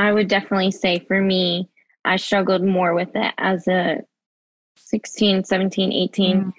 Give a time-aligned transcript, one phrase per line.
[0.00, 1.68] I would definitely say for me,
[2.06, 3.98] I struggled more with it as a
[4.76, 6.52] 16, 17, 18 mm.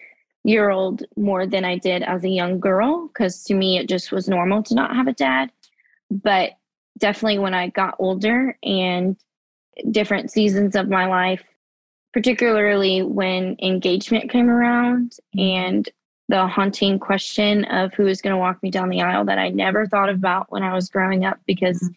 [0.43, 3.09] year old more than I did as a young girl.
[3.15, 5.51] Cause to me, it just was normal to not have a dad.
[6.11, 6.51] But
[6.99, 9.17] definitely when I got older and
[9.89, 11.43] different seasons of my life,
[12.13, 15.41] particularly when engagement came around mm.
[15.41, 15.89] and
[16.29, 19.49] the haunting question of who is going to walk me down the aisle that I
[19.49, 21.93] never thought about when I was growing up because mm-hmm.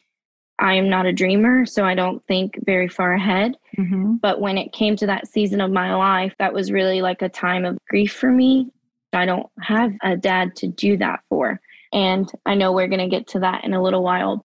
[0.58, 3.56] I am not a dreamer, so I don't think very far ahead.
[3.76, 4.16] Mm-hmm.
[4.22, 7.28] But when it came to that season of my life, that was really like a
[7.28, 8.70] time of grief for me.
[9.12, 11.60] I don't have a dad to do that for.
[11.92, 14.44] And I know we're going to get to that in a little while.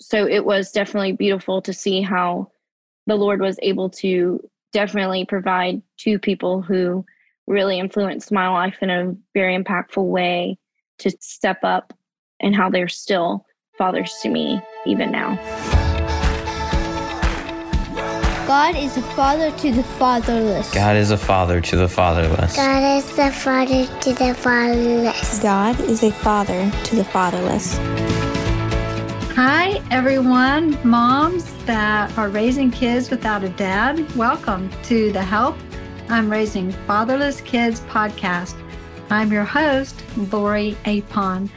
[0.00, 2.50] So it was definitely beautiful to see how
[3.06, 4.40] the Lord was able to
[4.72, 7.04] definitely provide two people who
[7.46, 10.58] really influenced my life in a very impactful way
[10.98, 11.92] to step up
[12.40, 13.44] and how they're still
[13.76, 15.36] fathers to me even now.
[18.46, 20.72] God is a father to the fatherless.
[20.74, 22.56] God is a father to the fatherless.
[22.56, 25.40] God is a father to the fatherless.
[25.40, 27.78] God is a father to the fatherless.
[29.34, 34.14] Hi, everyone, moms that are raising kids without a dad.
[34.14, 35.56] Welcome to the Help
[36.10, 38.54] I'm Raising Fatherless Kids podcast.
[39.08, 41.48] I'm your host, Lori Apon,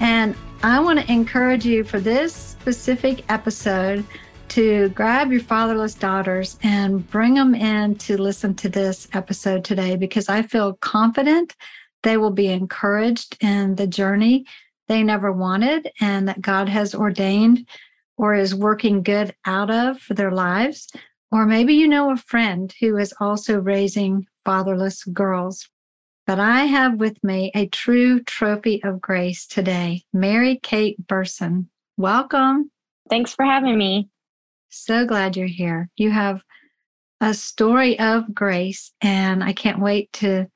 [0.00, 4.04] and I want to encourage you for this specific episode
[4.46, 9.96] to grab your fatherless daughters and bring them in to listen to this episode today
[9.96, 11.56] because I feel confident
[12.04, 14.44] they will be encouraged in the journey
[14.86, 17.68] they never wanted and that God has ordained
[18.16, 20.88] or is working good out of for their lives.
[21.32, 25.68] Or maybe you know a friend who is also raising fatherless girls.
[26.28, 31.68] But I have with me a true trophy of grace today, Mary Kate Burson.
[32.02, 32.72] Welcome.
[33.08, 34.08] Thanks for having me.
[34.70, 35.88] So glad you're here.
[35.96, 36.42] You have
[37.20, 40.48] a story of grace, and I can't wait to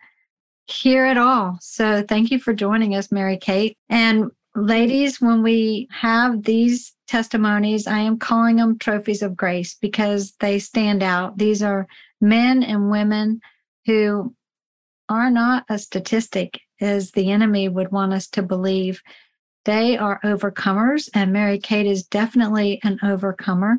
[0.66, 1.56] hear it all.
[1.60, 3.78] So thank you for joining us, Mary Kate.
[3.88, 10.34] And ladies, when we have these testimonies, I am calling them trophies of grace because
[10.40, 11.38] they stand out.
[11.38, 11.86] These are
[12.20, 13.40] men and women
[13.86, 14.34] who
[15.08, 19.00] are not a statistic as the enemy would want us to believe.
[19.66, 23.78] They are overcomers, and Mary Kate is definitely an overcomer.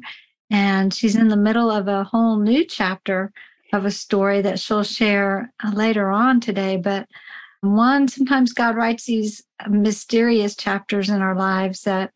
[0.49, 3.31] And she's in the middle of a whole new chapter
[3.71, 6.75] of a story that she'll share uh, later on today.
[6.75, 7.07] But
[7.61, 12.11] one, sometimes God writes these mysterious chapters in our lives that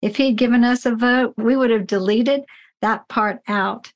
[0.00, 2.44] if He'd given us a vote, we would have deleted
[2.82, 3.92] that part out.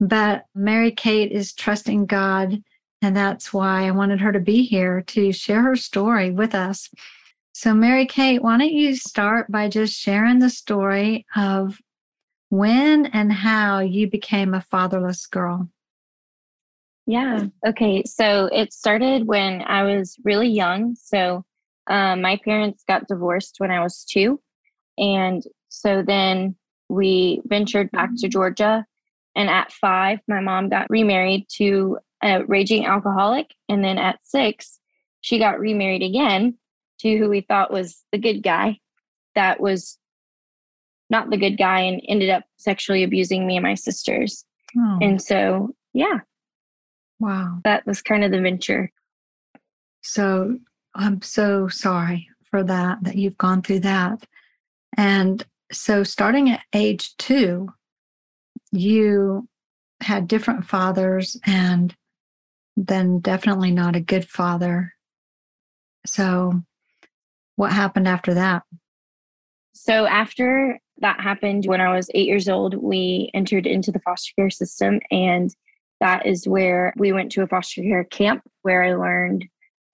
[0.00, 2.62] But Mary Kate is trusting God.
[3.00, 6.90] And that's why I wanted her to be here to share her story with us.
[7.62, 11.78] So, Mary Kate, why don't you start by just sharing the story of
[12.48, 15.68] when and how you became a fatherless girl?
[17.06, 17.48] Yeah.
[17.66, 18.02] Okay.
[18.06, 20.94] So it started when I was really young.
[20.94, 21.44] So
[21.86, 24.40] um, my parents got divorced when I was two.
[24.96, 26.56] And so then
[26.88, 28.86] we ventured back to Georgia.
[29.36, 33.54] And at five, my mom got remarried to a raging alcoholic.
[33.68, 34.80] And then at six,
[35.20, 36.56] she got remarried again
[37.00, 38.78] to who we thought was the good guy
[39.34, 39.98] that was
[41.08, 44.44] not the good guy and ended up sexually abusing me and my sisters.
[44.76, 44.98] Oh.
[45.00, 46.20] And so, yeah.
[47.18, 47.58] Wow.
[47.64, 48.90] That was kind of the venture.
[50.02, 50.58] So
[50.94, 54.24] I'm so sorry for that, that you've gone through that.
[54.96, 57.68] And so, starting at age two,
[58.72, 59.48] you
[60.00, 61.94] had different fathers and
[62.76, 64.94] then definitely not a good father.
[66.06, 66.62] So,
[67.60, 68.62] what happened after that?
[69.74, 74.32] So, after that happened, when I was eight years old, we entered into the foster
[74.34, 74.98] care system.
[75.10, 75.54] And
[76.00, 79.44] that is where we went to a foster care camp where I learned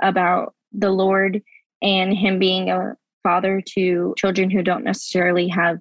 [0.00, 1.43] about the Lord
[1.82, 2.94] and Him being a
[3.25, 5.78] father to children who don't necessarily have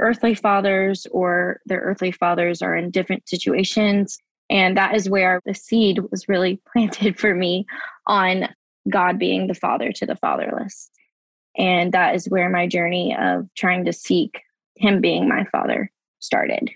[0.00, 4.16] earthly fathers or their earthly fathers are in different situations.
[4.48, 7.66] And that is where the seed was really planted for me
[8.06, 8.48] on
[8.88, 10.90] God being the father to the fatherless.
[11.58, 14.40] And that is where my journey of trying to seek
[14.76, 15.90] Him being my father
[16.20, 16.70] started.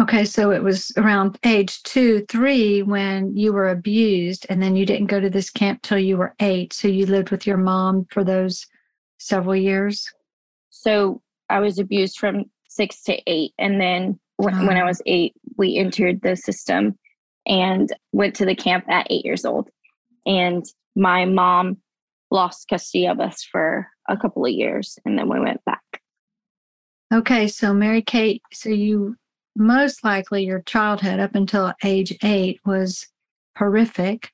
[0.00, 4.84] Okay, so it was around age two, three when you were abused, and then you
[4.84, 6.72] didn't go to this camp till you were eight.
[6.72, 8.66] So you lived with your mom for those
[9.18, 10.10] several years?
[10.68, 13.52] So I was abused from six to eight.
[13.58, 14.66] And then when, oh.
[14.66, 14.86] when I ah.
[14.86, 16.98] was eight, we entered the system
[17.46, 19.68] and went to the camp at eight years old.
[20.26, 20.64] And
[20.96, 21.78] my mom
[22.30, 25.82] lost custody of us for a couple of years and then we went back.
[27.12, 29.16] Okay, so Mary Kate, so you
[29.56, 33.06] most likely your childhood up until age eight was
[33.56, 34.32] horrific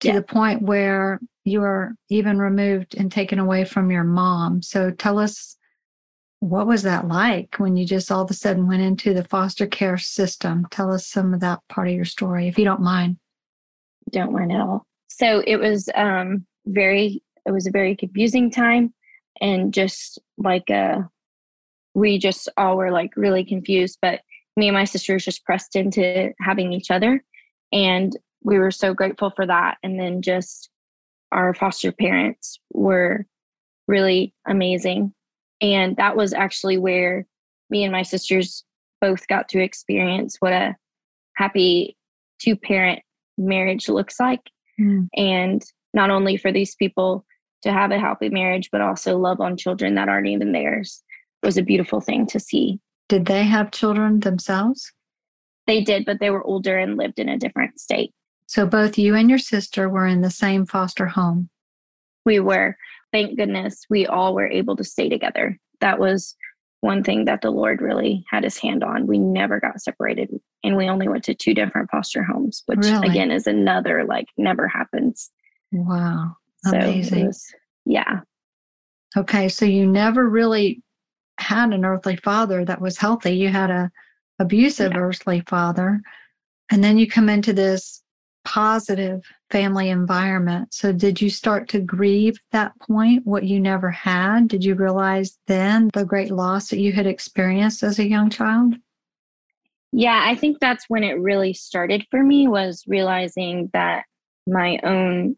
[0.00, 0.14] to Yeah.
[0.16, 4.60] the point where you were even removed and taken away from your mom.
[4.60, 5.56] So tell us
[6.40, 9.66] what was that like when you just all of a sudden went into the foster
[9.66, 10.66] care system?
[10.70, 13.16] Tell us some of that part of your story, if you don't mind.
[14.10, 14.86] don't mind at all.
[15.08, 18.92] So it was um very it was a very confusing time
[19.40, 21.00] and just like uh
[21.94, 24.20] we just all were like really confused, but
[24.56, 27.22] me and my sisters just pressed into having each other
[27.72, 29.78] and we were so grateful for that.
[29.82, 30.70] And then just
[31.32, 33.26] our foster parents were
[33.88, 35.14] really amazing.
[35.60, 37.26] And that was actually where
[37.70, 38.64] me and my sisters
[39.00, 40.76] both got to experience what a
[41.36, 41.96] happy
[42.40, 43.00] two parent
[43.38, 44.40] marriage looks like.
[44.80, 45.08] Mm.
[45.16, 45.62] and
[45.92, 47.24] not only for these people
[47.64, 51.02] to have a happy marriage but also love on children that aren't even theirs
[51.42, 52.78] was a beautiful thing to see
[53.08, 54.92] Did they have children themselves?
[55.66, 58.12] they did but they were older and lived in a different state
[58.46, 61.48] So both you and your sister were in the same foster home.
[62.24, 62.76] we were
[63.12, 66.36] thank goodness we all were able to stay together that was
[66.80, 70.28] one thing that the lord really had his hand on we never got separated
[70.62, 73.08] and we only went to two different foster homes which Really?
[73.08, 75.30] again is another like never happens
[75.72, 76.36] Wow.
[76.64, 77.26] So Amazing.
[77.26, 77.54] was-
[77.86, 78.20] yeah
[79.16, 80.82] Okay, so you never really
[81.38, 83.30] had an earthly father that was healthy.
[83.36, 83.90] You had a
[84.40, 84.98] abusive Yeah.
[84.98, 86.00] earthly father.
[86.72, 88.02] And then you come into this
[88.44, 90.74] positive family environment.
[90.74, 94.48] So did you start to grieve that point what you never had?
[94.48, 98.74] Did you realize then the great loss that you had experienced as a young child?
[99.92, 104.06] Yeah, I think that's when it really started for me was realizing that
[104.48, 105.36] my own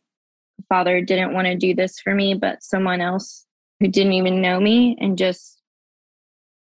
[0.68, 3.46] father didn't want to do this for me, but someone else
[3.80, 5.60] who didn't even know me and just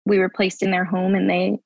[0.05, 1.57] we were placed in their home and they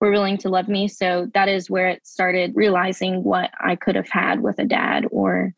[0.00, 0.88] were willing to love me.
[0.88, 5.06] So that is where it started realizing what I could have had with a dad
[5.10, 5.54] or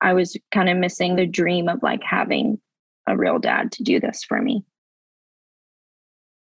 [0.00, 2.60] I was kind of missing the dream of like having
[3.06, 4.64] a real dad to do this for me.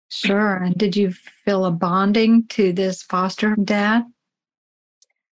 [0.10, 0.58] Sure.
[0.58, 4.04] And did you feel a bonding to this foster dad?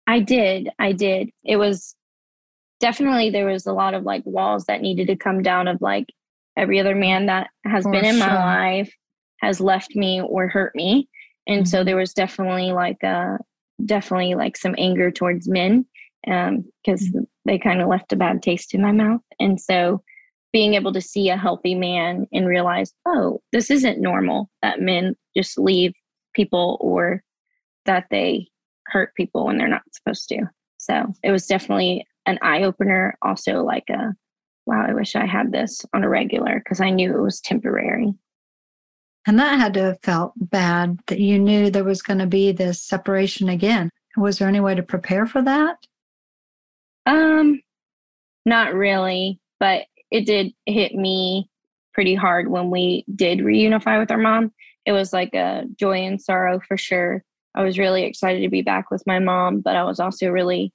[0.06, 0.70] I did.
[0.78, 1.30] I did.
[1.44, 1.96] It was
[2.80, 6.06] definitely there was a lot of like walls that needed to come down of like
[6.56, 8.26] every other man that has For been in sure.
[8.26, 8.34] my
[8.78, 8.92] life
[9.40, 11.08] has left me or hurt me.
[11.46, 11.84] And so Mhm.
[11.86, 13.38] there was definitely like uh
[13.84, 15.86] definitely like some anger towards men
[16.26, 17.14] um because
[17.44, 19.20] they kind of left a bad taste in my mouth.
[19.38, 20.02] And so
[20.52, 25.14] being able to see a healthy man and realize, oh, this isn't normal that men
[25.36, 25.92] just leave
[26.34, 27.22] people or
[27.86, 28.48] that they
[28.86, 30.42] hurt people when they're not supposed to.
[30.78, 33.16] So it was definitely an eye opener.
[33.22, 34.14] Also, like a
[34.66, 38.12] wow, I wish I had this on a regular because I knew it was temporary.
[39.26, 42.52] And that had to have felt bad that you knew there was going to be
[42.52, 43.90] this separation again.
[44.16, 45.76] Was there any way to prepare for that?
[47.06, 47.60] Um,
[48.44, 51.48] not really, but it did hit me
[51.94, 54.52] pretty hard when we did reunify with our mom.
[54.86, 57.24] It was like a joy and sorrow for sure.
[57.54, 60.72] I was really excited to be back with my mom, but I was also really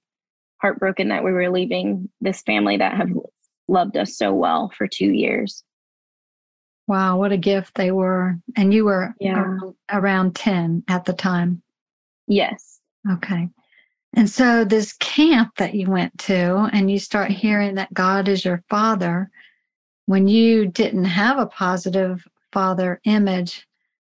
[0.63, 3.10] heartbroken that we were leaving this family that have
[3.68, 5.62] loved us so well for two years.
[6.88, 8.38] Wow, what a gift they were.
[8.56, 9.42] And you were Yeah.
[9.42, 11.62] around, around 10 at the time.
[12.27, 12.79] Yes.
[13.12, 13.50] Okay.
[14.15, 18.46] And so this camp that you went to, and you start hearing that God is
[18.46, 19.29] your father,
[20.05, 23.67] when you didn't have a positive father image,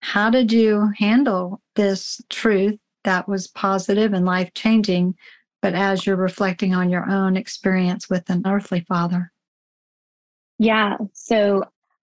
[0.02, 5.16] how did you handle this truth that was positive and life changing,
[5.62, 9.32] but as you're reflecting on your own experience with an earthly father?
[10.60, 10.98] Yeah.
[11.14, 11.64] So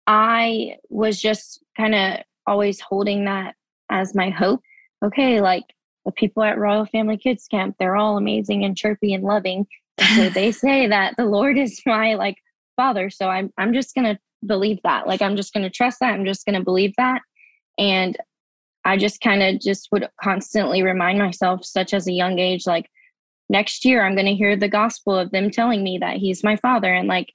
[0.06, 3.54] I was just kind of always holding that
[3.90, 4.60] as my hope.
[5.04, 5.64] Okay, like
[6.04, 9.66] the people at Royal Family Kids Camp, they're all amazing and chirpy and loving.
[10.16, 12.36] So they say that the Lord is my like
[12.76, 13.10] father.
[13.10, 15.06] So I'm I'm just gonna believe that.
[15.06, 16.14] Like I'm just gonna trust that.
[16.14, 17.22] I'm just gonna believe that.
[17.78, 18.16] And
[18.84, 22.88] I just kind of just would constantly remind myself, such as a young age, like
[23.48, 26.92] next year I'm gonna hear the gospel of them telling me that he's my father.
[26.92, 27.32] And like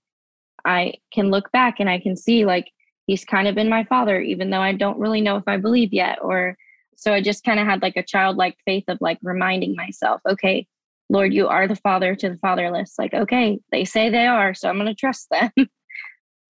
[0.65, 2.71] I can look back and I can see like
[3.07, 5.93] he's kind of been my father, even though I don't really know if I believe
[5.93, 6.19] yet.
[6.21, 6.57] Or
[6.95, 10.67] so I just kind of had like a childlike faith of like reminding myself, okay,
[11.09, 12.93] Lord, you are the father to the fatherless.
[12.97, 15.51] Like, okay, they say they are, so I'm going to trust them.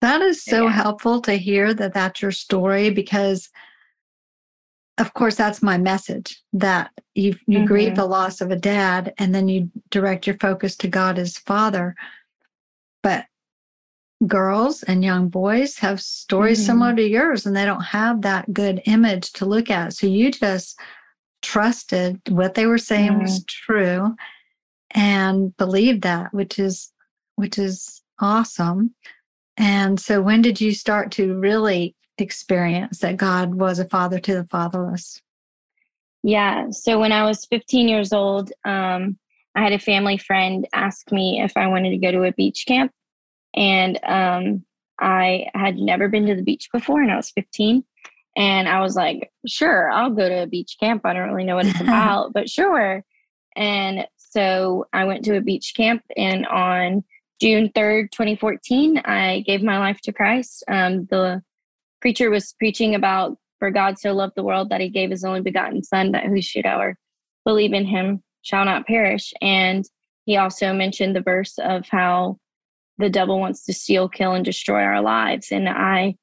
[0.00, 0.72] That is so Yeah.
[0.72, 3.48] helpful to hear that that's your story because
[4.98, 7.96] of course that's my message that you you grieve Mhm.
[7.96, 11.94] the loss of a dad and then you direct your focus to God as father
[13.02, 13.26] but
[14.26, 16.66] girls and young boys have stories Mhm.
[16.66, 19.94] similar to yours and they don't have that good image to look at.
[19.94, 20.78] So you just
[21.42, 24.14] trusted what they were saying was true
[24.92, 26.92] and believed that, which is
[27.34, 28.94] which is awesome.
[29.56, 34.34] And so when did you start to really experience that God was a father to
[34.34, 35.20] the fatherless?
[36.22, 36.70] Yeah.
[36.70, 39.18] So when I was 15 years old, um,
[39.54, 42.64] I had a family friend ask me if I wanted to go to a beach
[42.66, 42.92] camp.
[43.54, 44.64] And um,
[44.98, 47.84] I had never been to the beach before, and I was 15.
[48.36, 51.02] And I was like, sure, I'll go to a beach camp.
[51.04, 53.04] I don't really know what it's about, but sure.
[53.56, 57.04] And so I went to a beach camp, and on
[57.40, 60.64] June 3rd, 2014, I gave my life to Christ.
[60.68, 61.42] Um, the
[62.02, 65.40] preacher was preaching about for God so loved the world that he gave his only
[65.40, 66.96] begotten son that who should ever
[67.44, 69.32] believe in him shall not perish.
[69.40, 69.84] And
[70.26, 72.38] he also mentioned the verse of how
[72.98, 75.52] the devil wants to steal, kill, and destroy our lives.
[75.52, 76.16] And I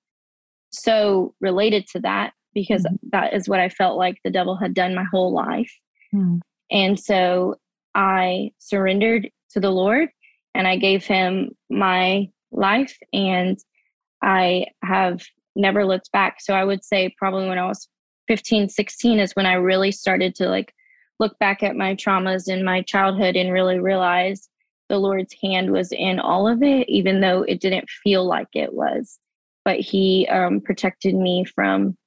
[0.71, 4.93] so related to that because that is what I felt like the devil had done
[4.93, 5.71] my whole life.
[6.11, 6.39] Hmm.
[6.69, 7.55] And so
[7.95, 10.09] I surrendered to the Lord
[10.53, 13.57] and I gave him my life and
[14.21, 15.21] I have
[15.59, 16.41] never looked back.
[16.41, 17.87] So I would say probably when I was
[18.27, 20.73] 15, 16 is when I really started to like
[21.19, 24.49] look back at my traumas in my childhood and really realize
[24.87, 28.73] the Lord's hand was in all of it, even though it didn't feel like it
[28.73, 29.19] was.
[29.65, 31.97] But He um, protected me from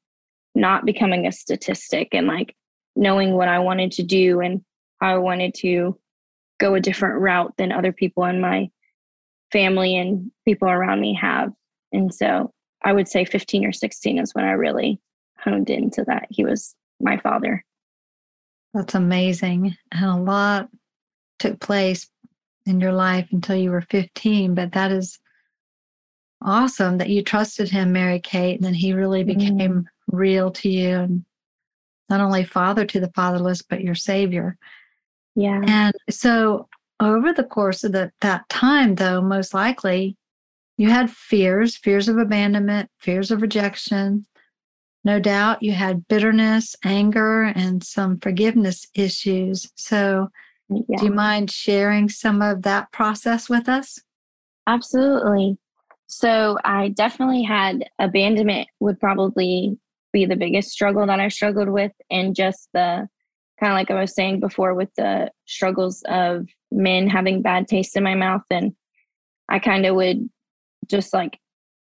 [0.55, 2.55] not becoming a statistic and like
[2.97, 4.63] knowing what I wanted to do and
[5.01, 5.99] how I wanted to
[6.59, 8.69] go a different route than other people in my
[9.51, 11.53] family and people around me have.
[11.93, 12.53] And so
[12.85, 15.01] I would say 15 or 16 is when I really
[15.39, 16.27] honed into that.
[16.31, 17.65] He was my father.
[18.75, 19.77] That's amazing.
[19.93, 20.69] And a lot
[21.39, 22.09] took place
[22.67, 25.19] in your life until you were 15, but that is
[26.41, 29.85] awesome that you trusted him, Mary Kate, and then he really became Mhm.
[30.09, 31.25] real to you and
[32.09, 34.57] not only father to the fatherless, but your savior.
[35.35, 35.61] Yeah.
[35.67, 36.69] And so
[37.01, 40.17] over the course of the, that time, though, most likely
[40.77, 44.27] you had fears, fears of abandonment, fears of rejection.
[45.05, 49.71] No doubt you had bitterness, anger, and some forgiveness issues.
[49.77, 50.29] So,
[50.69, 50.99] yeah.
[50.99, 54.01] do you mind sharing some of that process with us?
[54.67, 55.59] Absolutely.
[56.07, 59.79] So I definitely had abandonment would probably
[60.13, 63.09] be the biggest struggle that I struggled with and just the
[63.59, 67.97] kind of like I was saying before with the struggles of men having bad taste
[67.97, 68.75] in my mouth and
[69.49, 70.29] I kind of would
[70.93, 71.41] just like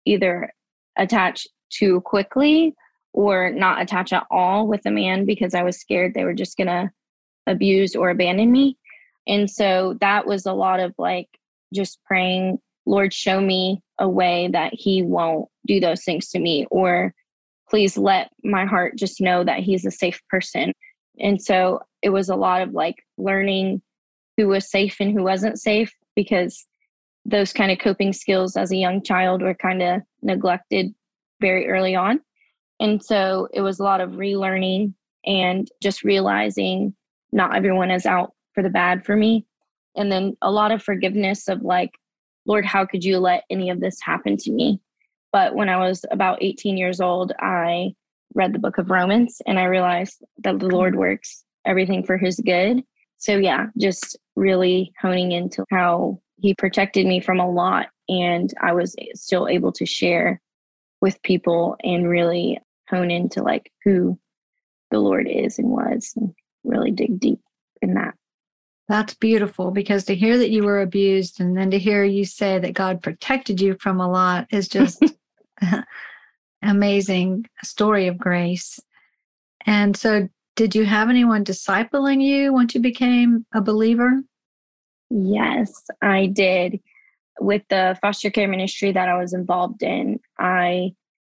[0.06, 0.52] either
[0.98, 2.76] attach too quickly
[3.14, 6.58] or not attach at all with a man because I was scared they were just
[6.58, 6.92] going to
[7.48, 8.78] abuse or abandon me.
[9.28, 11.28] And so that was a lot of like
[11.74, 16.68] just praying, Lord, show me a way that He won't do those things to me,
[16.70, 17.14] or
[17.70, 20.72] please let my heart just know that He's a safe person.
[21.20, 23.82] And so it was a lot of like learning
[24.38, 26.66] who was safe and who wasn't safe because
[27.28, 30.96] those kind of coping skills as a young child were kind of neglected
[31.42, 32.22] very early on.
[32.80, 34.94] And so it was a lot of relearning
[35.26, 36.96] and just realizing
[37.34, 39.46] not everyone is out for the bad for me.
[39.96, 41.92] And then a lot of forgiveness of like,
[42.46, 44.80] Lord, how could you let any of this happen to me?
[45.34, 47.94] But when I was about 18 years old, I
[48.36, 51.02] read the book of Romans and I realized that the Lord mm-hmm.
[51.02, 52.84] works everything for his good.
[53.18, 57.88] So, yeah, just really honing into how he protected me from a lot.
[58.10, 60.42] And I was still able to share
[61.02, 64.18] with people and really hone into like who
[64.92, 67.40] the Lord is and was and really dig deep
[67.82, 68.16] in that.
[68.88, 72.58] That's beautiful because to hear that you were abused and then to hear you say
[72.58, 75.04] that God protected you from a lot is just
[76.62, 78.80] amazing story of grace.
[79.66, 84.22] And so did you have anyone discipling you once you became a believer?
[85.10, 86.80] Yes, I did.
[87.40, 90.94] With the foster care ministry that I was involved in, I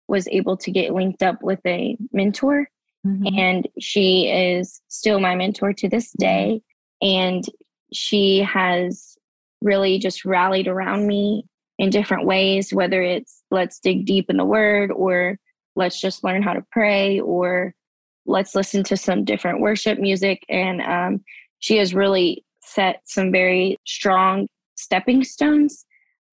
[0.08, 2.68] was able to get linked up with a mentor,
[3.06, 3.38] Mhm.
[3.38, 6.60] and she is still my mentor to this day.
[7.00, 7.44] And
[7.92, 9.16] she has
[9.60, 11.44] really just rallied around me
[11.78, 15.38] in different ways, whether it's let's dig deep in the word, or
[15.76, 17.74] let's just learn how to pray, or
[18.26, 20.44] let's listen to some different worship music.
[20.48, 21.24] And um,
[21.58, 25.84] she has really set some very strong stepping stones.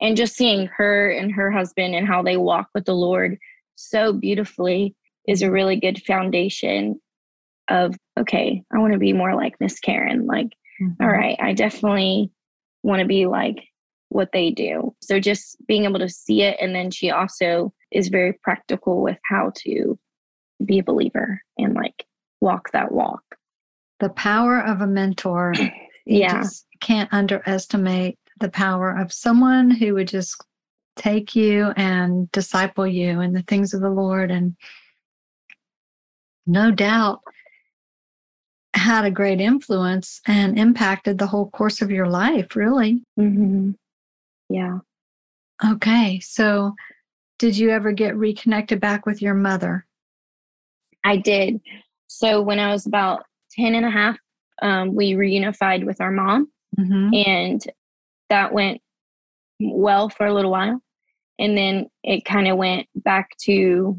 [0.02, 3.38] And just seeing her and her husband and how they walk with the Lord
[3.76, 4.96] so beautifully
[5.28, 7.00] is a really good foundation
[7.70, 10.26] of, okay, I want to be more like Miss Karen.
[10.26, 10.96] Like, Mhm.
[11.02, 12.32] all right, I definitely
[12.82, 13.58] want to be like
[14.08, 14.96] what they do.
[15.02, 16.58] So just being able to see it.
[16.62, 20.00] And then she also is very practical with how to
[20.66, 22.06] be a believer and like
[22.42, 23.24] walk that walk.
[24.00, 25.54] The power of a mentor.
[26.10, 26.42] You Yeah.
[26.42, 30.44] just can't underestimate the power of someone who would just
[30.96, 34.32] take you and disciple you in the things of the Lord.
[34.32, 34.56] And
[36.48, 37.22] no doubt
[38.74, 43.04] had a great influence and impacted the whole course of your life, really.
[43.20, 43.72] Mm-hmm.
[44.50, 44.80] Yeah.
[45.64, 46.20] Okay.
[46.22, 46.74] So,
[47.38, 49.86] did you ever get reconnected back with your mother?
[51.04, 51.62] I did.
[52.08, 54.18] So when I was about 10 and a half,
[54.62, 56.50] um, we reunified with our mom.
[56.80, 57.10] Mm-hmm.
[57.28, 57.62] and
[58.30, 58.80] that went
[59.60, 60.80] well for a little while
[61.40, 63.98] and then it kind of went back to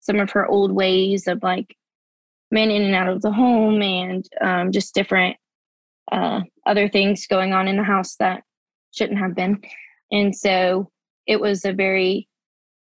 [0.00, 1.74] some of her old ways of like
[2.50, 5.36] men in and out of the home and um, just different
[6.10, 8.42] uh, other things going on in the house that
[8.92, 9.60] shouldn't have been
[10.10, 10.90] and so
[11.26, 12.28] it was a very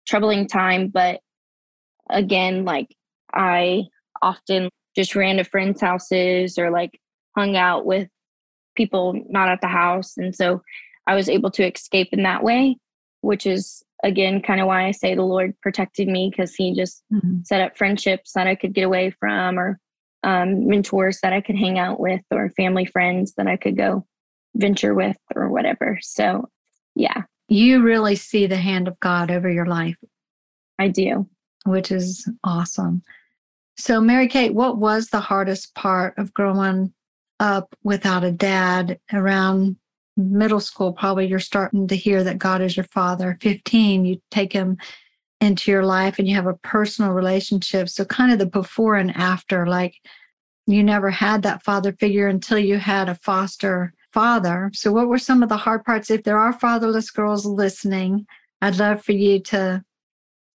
[0.08, 1.22] troubling time but
[2.12, 2.96] again like
[3.34, 3.84] i
[4.22, 7.00] often just ran to friends houses or like
[7.38, 8.10] hung out with
[8.76, 10.18] people not at the house.
[10.18, 10.62] And so
[11.08, 12.78] I was able to escape in that way,
[13.22, 17.04] which is again kind of why I say the Lord protected me because He just
[17.14, 17.46] Mhm.
[17.46, 19.80] set up friendships that I could get away from, or
[20.24, 24.06] um, mentors that I could hang out with, or family friends that I could go
[24.56, 26.00] venture with, or whatever.
[26.02, 26.50] So,
[26.96, 29.98] yeah, You really see the hand of God over your life,
[30.80, 31.30] I do.
[31.66, 33.04] which is awesome.
[33.80, 36.94] So, Mary Kate, what was the hardest part of growing
[37.40, 39.78] up without a dad around
[40.16, 40.94] middle school?
[40.94, 43.38] Probably you're starting to hear that God is your father.
[43.40, 44.78] 15, you take him
[45.40, 47.88] into your life and you have a personal relationship.
[47.90, 49.96] So, kind of the before and after, like
[50.66, 54.72] you never had that father figure until you had a foster father.
[54.74, 56.10] So, what were some of the hard parts?
[56.10, 58.26] If there are fatherless girls listening,
[58.62, 59.84] I'd love for you to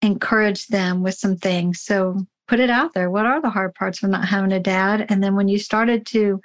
[0.02, 1.80] encourage them with some things.
[1.80, 3.10] So, put it out there.
[3.10, 5.06] What are the hard parts of not having a dad?
[5.08, 6.38] And then when you started to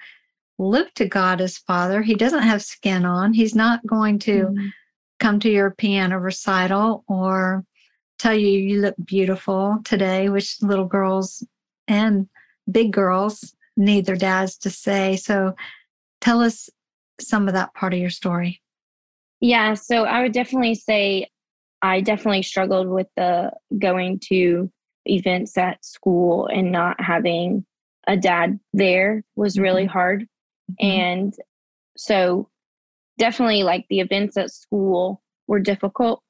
[0.58, 3.34] look to God as father, he doesn't have skin on.
[3.34, 4.72] He's not going to Mhm.
[5.20, 7.66] come to your piano recital or
[8.20, 11.46] tell you you look beautiful today, which little girls
[11.90, 12.30] and
[12.72, 15.18] big girls need their dads to say.
[15.18, 15.58] So
[16.22, 16.70] tell us
[17.20, 18.62] some of that part of your story.
[19.42, 21.28] Yeah, so I would definitely say
[21.82, 24.72] I definitely struggled with the going to
[25.08, 27.66] events at school and not having
[28.08, 30.28] a dad there was really hard.
[30.80, 31.36] And
[31.98, 32.50] so
[33.18, 36.22] definitely like the events at school were difficult.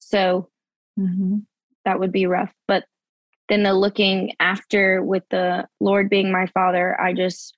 [0.00, 0.48] So
[0.98, 1.44] Mhm.
[1.84, 2.52] that would be rough.
[2.66, 2.84] But
[3.48, 7.56] then the looking after with the Lord being my father, I just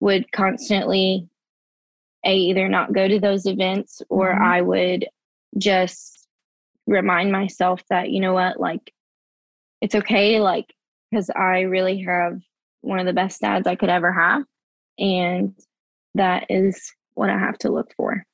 [0.00, 1.28] would constantly
[2.24, 4.40] either not go to those events or Mhm.
[4.42, 5.08] I would
[5.58, 6.28] just
[6.86, 8.92] remind myself that you know what like
[9.80, 10.72] it's okay like
[11.10, 12.40] because I really have
[12.82, 14.44] one of the best dads I could ever have
[14.98, 15.54] and
[16.14, 18.24] that is what I have to look for.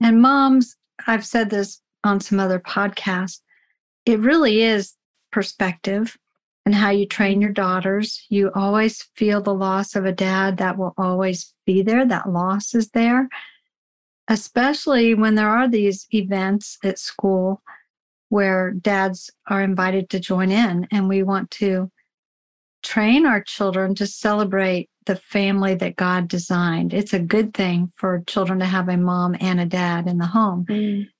[0.00, 3.40] And moms, I've said this on some other podcasts,
[4.06, 4.94] it really is
[5.32, 6.16] perspective
[6.64, 7.42] and how you train mm-hmm.
[7.42, 8.24] your daughters.
[8.28, 12.74] You always feel the loss of a dad that will always be there, that loss
[12.74, 13.28] is there,
[14.28, 17.62] especially when there are these events at school
[18.28, 21.90] where dads are invited to join in and we want to
[22.82, 26.92] train our children to celebrate the family that God designed.
[26.92, 30.26] It's a good thing for children to have a mom and a dad in the
[30.26, 30.66] home.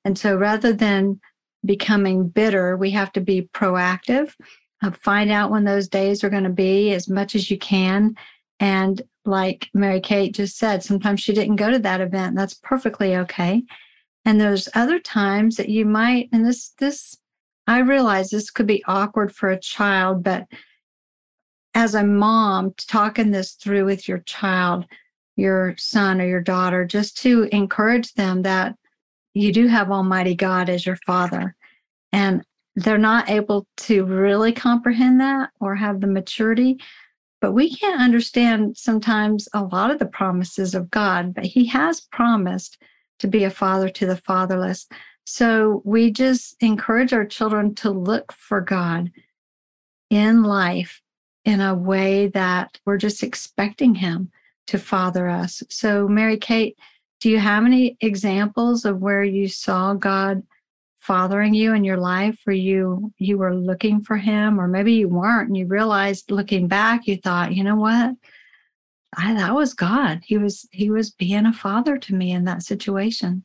[0.04, 1.20] And so rather than
[1.64, 4.34] becoming bitter, we have to be proactive,
[4.82, 8.14] uh, find out when those days are going to be as much as you can.
[8.60, 12.36] And like Mary Kate just said, sometimes she didn't go to that event.
[12.36, 13.62] That's perfectly okay.
[14.28, 17.16] And there's other times that you might, and this, this,
[17.66, 20.44] I realize this could be awkward for a child, but
[21.72, 24.84] as a mom, talking this through with your child,
[25.36, 28.74] your son or your daughter, just to encourage them that
[29.32, 31.56] you do have Almighty God as your father.
[32.12, 32.42] And
[32.76, 36.78] they're not able to really comprehend that or have the maturity.
[37.40, 42.02] But we can't understand sometimes a lot of the promises of God, but He has
[42.02, 42.76] promised
[43.18, 44.86] to be a father to the fatherless.
[45.24, 49.10] So we just encourage our children to look for God
[50.10, 51.02] in life
[51.44, 54.30] in a way that we're just expecting Him
[54.68, 55.62] to father us.
[55.70, 56.78] So, Mary Kate,
[57.20, 60.42] do you have any examples of where you saw God
[61.08, 65.08] fathering you in your life where you you were looking for him or maybe you
[65.08, 68.14] weren't and you realized looking back you thought you know what
[69.16, 72.62] I, that was god he was he was being a father to me in that
[72.62, 73.44] situation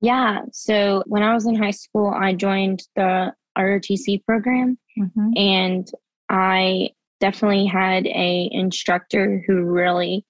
[0.00, 0.42] Yeah.
[0.52, 5.32] So when I was in high school, I joined the ROTC program Mhm.
[5.36, 5.90] and
[6.28, 6.90] I
[7.20, 10.24] definitely had a instructor who really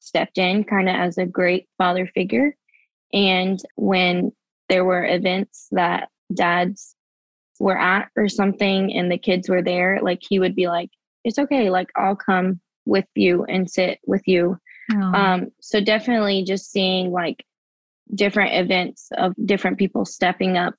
[0.00, 2.56] stepped in kind of as a great father figure.
[3.12, 4.32] And when
[4.68, 6.96] there were events that dads
[7.60, 10.90] were at or something and the kids were there, like he would be like,
[11.24, 14.58] It's okay, like I'll come with you and sit with you.
[14.92, 17.44] Oh, um so definitely just seeing like
[18.14, 20.74] different events of different people stepping up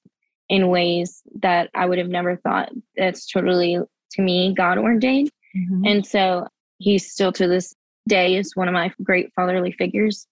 [0.50, 2.70] in ways that i would have never thought.
[2.98, 3.80] That's totally
[4.12, 5.90] to me god ordained mhm.
[5.90, 6.46] and so
[6.78, 7.74] he's still to this
[8.08, 10.28] day is one of my great fatherly figures.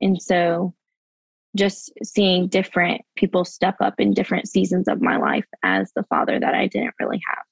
[0.00, 0.74] And so
[1.56, 6.40] just seeing different people step up in different seasons of my life as the father
[6.40, 7.44] that i didn't really have.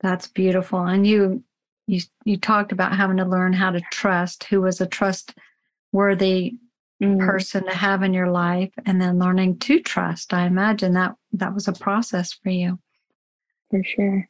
[0.00, 0.82] That's beautiful.
[0.84, 1.44] And you
[1.90, 6.54] you you talked about having to learn how to trust who was a trustworthy
[7.02, 7.18] Mhm.
[7.18, 10.34] person to have in your life and then learning to trust.
[10.34, 12.78] I imagine that that was a process for you.
[13.70, 14.28] for sure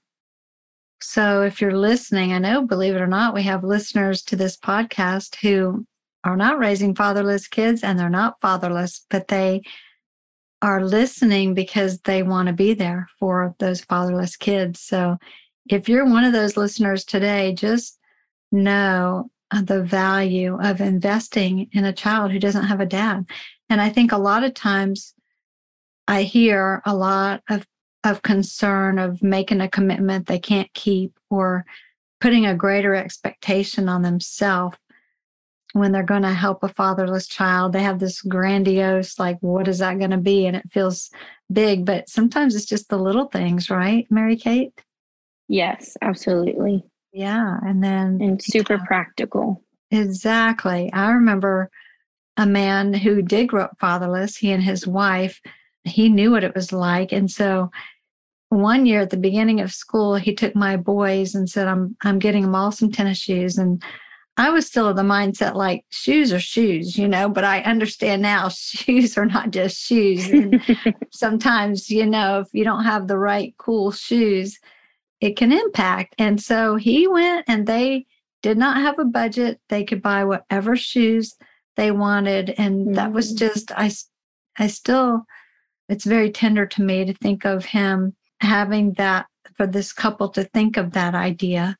[1.03, 4.57] So if you're listening, I know believe it or not, we have listeners to this
[4.57, 5.87] podcast who
[6.25, 9.62] are not raising fatherless kids and they're not fatherless, but they
[10.61, 14.81] are listening because they want to be there for those fatherless kids.
[14.81, 15.16] So
[15.68, 17.99] if you're one of those listeners today, just
[18.53, 23.27] know uh, the value of investing in a child who doesn't have a dad.
[23.68, 25.14] And I think a lot of times
[26.09, 27.66] I hear a lot of
[28.03, 31.66] of concern of making a commitment they can't keep or
[32.18, 34.79] putting a greater expectation on themselves
[35.75, 37.75] when they're going to help a fatherless child.
[37.75, 40.46] They have this grandiose like what is that going to be?
[40.46, 41.11] And it feels
[41.53, 44.73] big but sometimes it's just the little things right mary kate
[45.51, 46.83] yes absolutely
[47.13, 50.91] yeah and then and super practical Exactly.
[50.93, 51.71] I remember
[52.37, 55.41] a man who did grow up fatherless, he and his wife,
[55.85, 57.13] he knew what it was like.
[57.13, 57.71] And so
[58.51, 62.19] one year at the beginning of school, he took my boys and said, I'm I'm
[62.19, 63.59] getting them all some tennis shoes.
[63.59, 63.83] And
[64.37, 68.23] I was still of the mindset like shoes are shoes, you know, but I understand
[68.23, 70.29] now shoes are not just shoes.
[70.29, 70.63] And
[71.11, 74.59] sometimes, you know, if you don't have the right cool shoes,
[75.21, 76.15] it can impact.
[76.19, 78.07] And so he went and they
[78.43, 79.61] did not have a budget.
[79.69, 81.35] They could buy whatever shoes
[81.77, 82.55] they wanted.
[82.57, 83.91] And that was just, I,
[84.59, 85.25] I still,
[85.89, 90.45] it's very tender to me to think of him having that for this couple to
[90.45, 91.77] think of that idea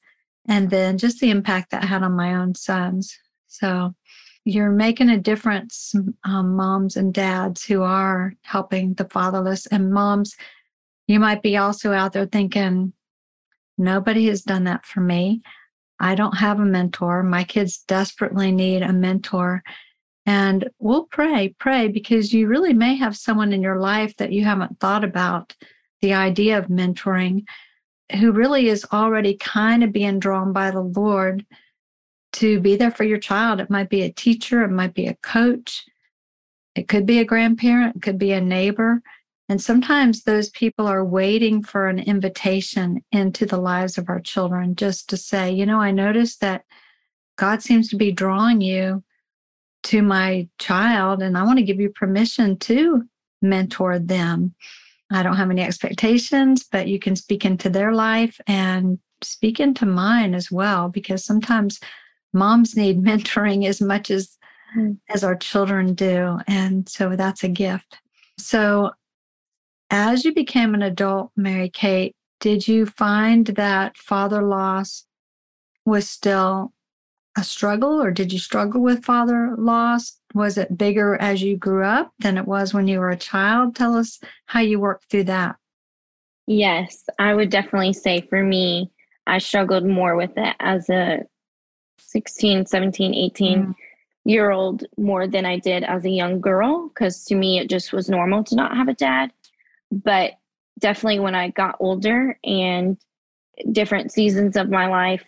[0.48, 3.16] and then just the impact that had on my own sons.
[3.46, 3.94] So
[4.44, 9.66] you're making a difference, um, moms and dads who are helping the fatherless.
[9.66, 10.37] And moms,
[11.07, 12.92] you might be also out there thinking,
[13.80, 15.42] nobody has done that for me.
[15.98, 17.22] I don't have a mentor.
[17.22, 19.62] My kids desperately need a mentor.
[20.26, 24.44] And we'll pray, pray, because you really may have someone in your life that you
[24.44, 25.54] haven't thought about
[26.00, 27.44] the idea of mentoring
[28.18, 31.44] who really is already kind of being drawn by the Lord
[32.32, 33.60] to be there for your child.
[33.60, 35.84] It might be a teacher, it might be a coach,
[36.74, 39.02] it could be a grandparent, it could be a neighbor.
[39.50, 44.76] And sometimes those people are waiting for an invitation into the lives of our children
[44.76, 46.62] just to say, you know, I noticed that
[47.36, 49.02] God seems to be drawing you
[49.82, 53.02] to my child, and I want to give you permission to
[53.42, 54.54] mentor them.
[55.10, 59.84] I don't have any expectations, but you can speak into their life and speak into
[59.84, 61.80] mine as well, because sometimes
[62.32, 64.38] moms need mentoring as much as
[64.76, 64.98] Mm.
[65.08, 66.38] as our children do.
[66.46, 67.98] And so that's a gift.
[68.38, 68.92] So
[69.90, 75.05] as you became an adult, Mary Kate, did you find that father loss
[75.85, 76.72] was still
[77.37, 80.18] a struggle, or did you struggle with father loss?
[80.35, 83.76] Was it bigger as you grew up than it was when you were a child?
[83.76, 85.57] Tell us how you worked through that.
[86.46, 88.90] Yes, I would definitely say for me,
[89.26, 91.20] I struggled more with it as a
[91.98, 93.74] 16, 17, 18 Mm.
[94.24, 97.92] year old more than I did as a young girl because to me it just
[97.92, 99.33] was normal to not have a dad.
[99.90, 100.33] But
[100.79, 102.96] definitely when I got older and
[103.72, 105.24] different seasons of my life,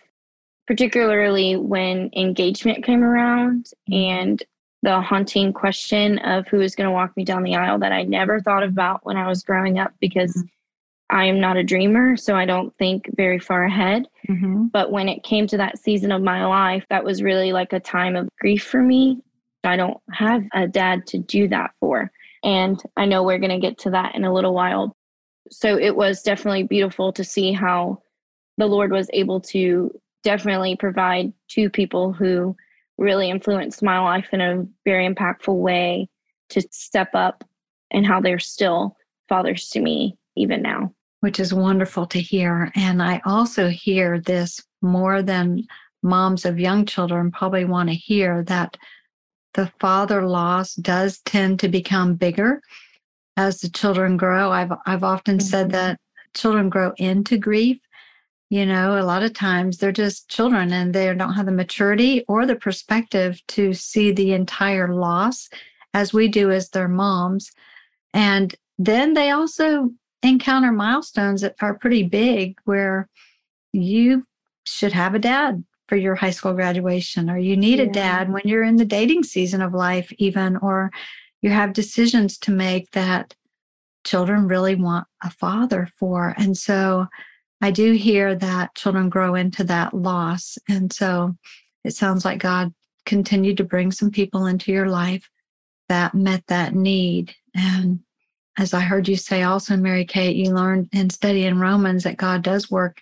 [0.67, 4.41] particularly when engagement came around and
[4.81, 8.03] the haunting question of who is going to walk me down the aisle that I
[8.03, 10.49] never thought about when I was growing up because Mhm.
[11.09, 14.07] I am not a dreamer, so I don't think very far ahead.
[14.27, 14.71] Mhm.
[14.71, 17.79] But when it came to that season of my life, that was really like a
[17.79, 19.21] time of grief for me.
[19.63, 22.11] I don't have a dad to do that for.
[22.43, 24.95] And I know we're going to get to that in a little while.
[25.51, 28.01] So it was definitely beautiful to see how
[28.57, 29.91] the Lord was able to
[30.23, 32.55] definitely provide two people who
[32.97, 36.07] really influenced my life in a very impactful way
[36.49, 37.43] to step up
[37.91, 38.97] and how they're still
[39.29, 40.93] fathers to me even now.
[41.21, 42.71] Which is wonderful to hear.
[42.75, 45.63] And I also hear this more than
[46.01, 48.77] moms of young children probably want to hear that
[49.53, 52.61] the father loss does tend to become bigger
[53.37, 54.51] as the children grow.
[54.51, 55.47] I've I've often mm-hmm.
[55.47, 55.99] said that
[56.33, 57.79] children grow into grief.
[58.49, 62.23] You know, a lot of times they're just children and they don't have the maturity
[62.27, 65.49] or the perspective to see the entire loss
[65.93, 67.51] as we do as their moms.
[68.13, 69.89] And then they also
[70.21, 73.09] encounter milestones that are pretty big where
[73.71, 74.25] you
[74.65, 77.85] should have a dad for your high school graduation, or you need yeah.
[77.85, 80.91] a dad when you're in the dating season of life, even, or
[81.41, 83.35] you have decisions to make that
[84.05, 86.33] children really want a father for.
[86.37, 87.07] And so
[87.61, 90.57] I do hear that children grow into that loss.
[90.67, 91.35] And so
[91.83, 92.73] it sounds like God
[93.05, 95.29] continued to bring some people into your life
[95.89, 97.33] that met that need.
[97.55, 97.99] And
[98.57, 102.17] as I heard you say also, Mary Kate, you learned and study in Romans that
[102.17, 103.01] God does work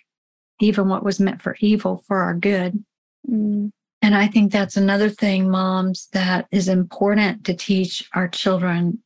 [0.62, 2.82] even what was meant for evil for our good.
[3.28, 3.70] Mm.
[4.00, 8.98] And I think that's another thing, moms, that is important to teach our children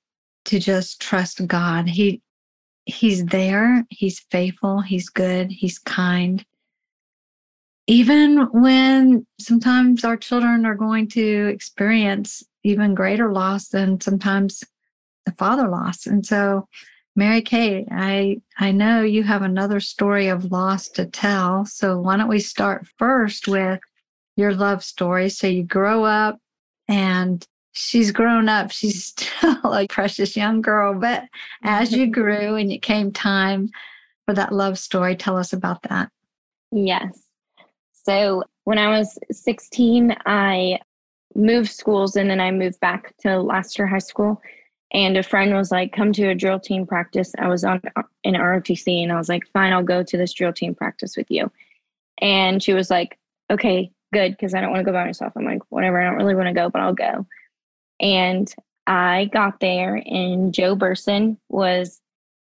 [0.47, 1.89] to just trust God.
[1.89, 2.23] He
[2.87, 6.45] He's there, He's faithful, He's good, He's kind.
[7.89, 14.65] Even when sometimes our children are going to experience even greater loss than sometimes
[15.25, 16.07] the father loss.
[16.07, 16.69] And so
[17.17, 21.65] Mary Kate, I I know you have another story of loss to tell.
[21.65, 23.81] So why don't we start first with
[24.37, 25.31] your love story?
[25.31, 26.39] So you grow up
[26.89, 28.71] and she's grown up.
[28.71, 31.25] She's still a precious young girl, but
[31.63, 33.71] as you grew and it came time
[34.27, 36.11] for that love story, tell us about that.
[36.71, 37.23] Yes.
[38.05, 40.81] So when I was 16, I
[41.35, 44.43] moved schools and then I moved back to Lassiter High School
[44.93, 47.33] and a friend was like, come to a drill team practice.
[47.39, 50.33] I was on uh, in ROTC and I was like, fine, I'll go to this
[50.33, 51.51] drill team practice with you.
[52.19, 53.19] And she was like,
[53.51, 55.33] okay, good, because I don't want to go by myself.
[55.37, 57.27] I'm like, whatever, I don't really want to go, but I'll go.
[58.01, 58.53] And
[58.87, 62.01] I got there and Joe Burson was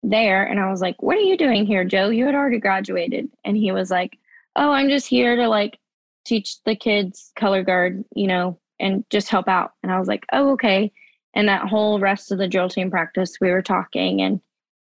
[0.03, 0.45] there.
[0.45, 2.11] And I was like, what are you doing here, Joe?
[2.11, 3.31] You had already graduated.
[3.45, 4.19] And he was like,
[4.55, 5.79] oh, I'm just here to like
[6.27, 9.73] teach the kids color guard, you know, and just help out.
[9.83, 10.93] And I was like, oh, okay
[11.39, 14.41] and that whole rest of the drill team practice we were talking and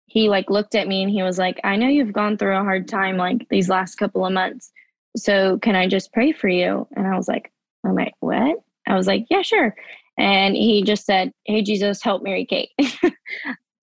[0.06, 2.64] he like looked at me and he was like i know you've gone through a
[2.64, 4.72] hard time like these last couple of months
[5.18, 6.88] so can i just pray for you?
[6.96, 7.52] And i was like
[7.86, 8.58] i'm like what?
[8.88, 9.76] I was like yeah sure.
[10.18, 12.72] And he just said hey jesus help mary kate.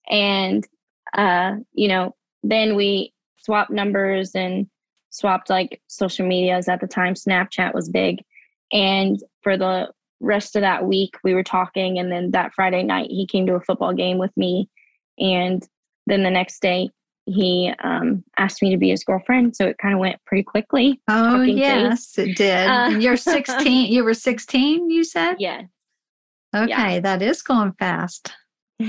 [0.08, 0.64] And
[1.14, 4.68] uh you know then we swapped numbers and
[5.10, 7.14] swapped like social medias at the time.
[7.14, 8.22] Snapchat was big.
[8.72, 9.88] And for the
[10.20, 13.54] rest of that week we were talking and then that friday night he came to
[13.54, 14.68] a football game with me.
[15.18, 15.66] And
[16.06, 16.90] then the next day
[17.26, 19.56] he um, asked me to be his girlfriend.
[19.56, 21.00] So it kind of went pretty quickly.
[21.08, 22.68] Oh yes it did.
[22.68, 25.36] Uh, you're 16 you were 16 you said?
[25.38, 25.68] Yes.
[26.54, 27.00] Okay yeah.
[27.00, 28.32] that is going fast.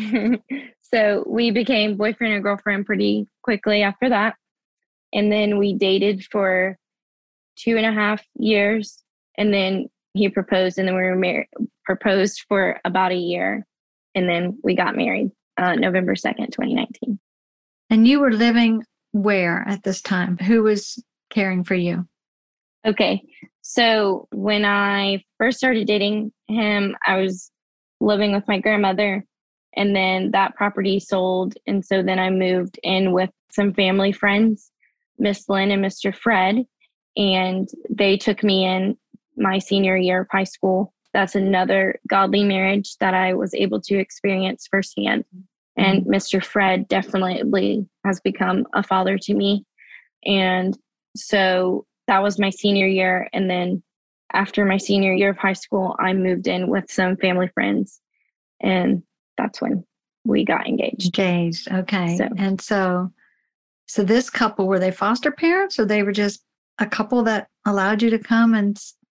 [0.94, 4.36] So we became boyfriend and girlfriend pretty quickly after that.
[5.14, 6.78] And then we dated for
[7.58, 9.04] two and a half years.
[9.38, 11.48] And then he proposed and then we were married
[11.86, 13.66] proposed for about a year
[14.16, 17.20] and then we got married uh, november 2nd 2019
[17.90, 20.38] and you were living where at this time?
[20.38, 22.06] Who was caring for you?
[22.86, 23.24] Okay
[23.68, 27.52] so when i first started dating him i was
[28.00, 29.26] living with my grandmother
[29.76, 34.72] and then that property sold and so then i moved in with some family friends
[35.20, 36.64] miss lynn and mr fred
[37.18, 38.98] and they took me in
[39.38, 40.94] my senior year of high school.
[41.14, 45.26] That's another godly marriage that I was able to experience firsthand.
[45.78, 46.40] And Mr.
[46.40, 46.46] Mm-hmm.
[46.46, 49.66] Fred definitely has become a father to me.
[50.26, 50.78] And
[51.16, 53.30] so that was my senior year.
[53.34, 53.84] And then
[54.34, 58.02] after my senior year of high school, I moved in with some family friends.
[58.60, 59.04] And
[59.38, 59.86] that's when
[60.26, 61.06] we got engaged.
[61.18, 61.72] Engaged.
[61.72, 62.18] Okay.
[62.18, 63.12] So, and so,
[63.88, 66.44] so this couple, were they foster parents or they were just
[66.80, 68.78] a couple that allowed you to come and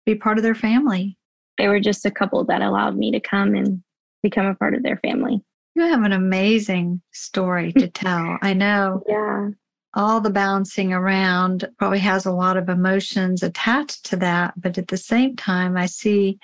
[0.08, 1.18] be part of their family.
[1.58, 3.82] They were just a couple that allowed me to come and
[4.22, 5.42] become a part of their family.
[5.74, 8.38] You have an amazing story to tell.
[8.40, 9.02] I know.
[9.06, 9.50] Yeah.
[9.94, 14.54] All the bouncing around probably has a lot of emotions attached to that.
[14.56, 16.38] But at the same time, I see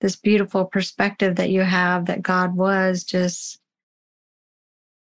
[0.00, 3.58] this beautiful perspective that you have that God was just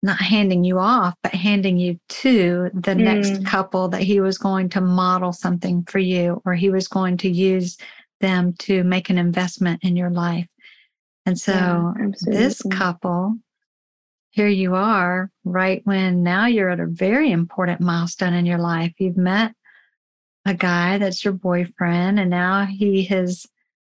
[0.04, 3.04] not handing you off, but handing you to the mm.
[3.04, 7.16] next couple that he was going to model something for you or he was going
[7.16, 7.78] to use
[8.20, 10.46] them to make an investment in your life.
[11.24, 13.36] And so yeah, this couple
[14.28, 18.92] here you are, right when now you're at a very important milestone in your life.
[18.98, 19.54] You've met
[20.44, 23.46] a guy that's your boyfriend, and now he has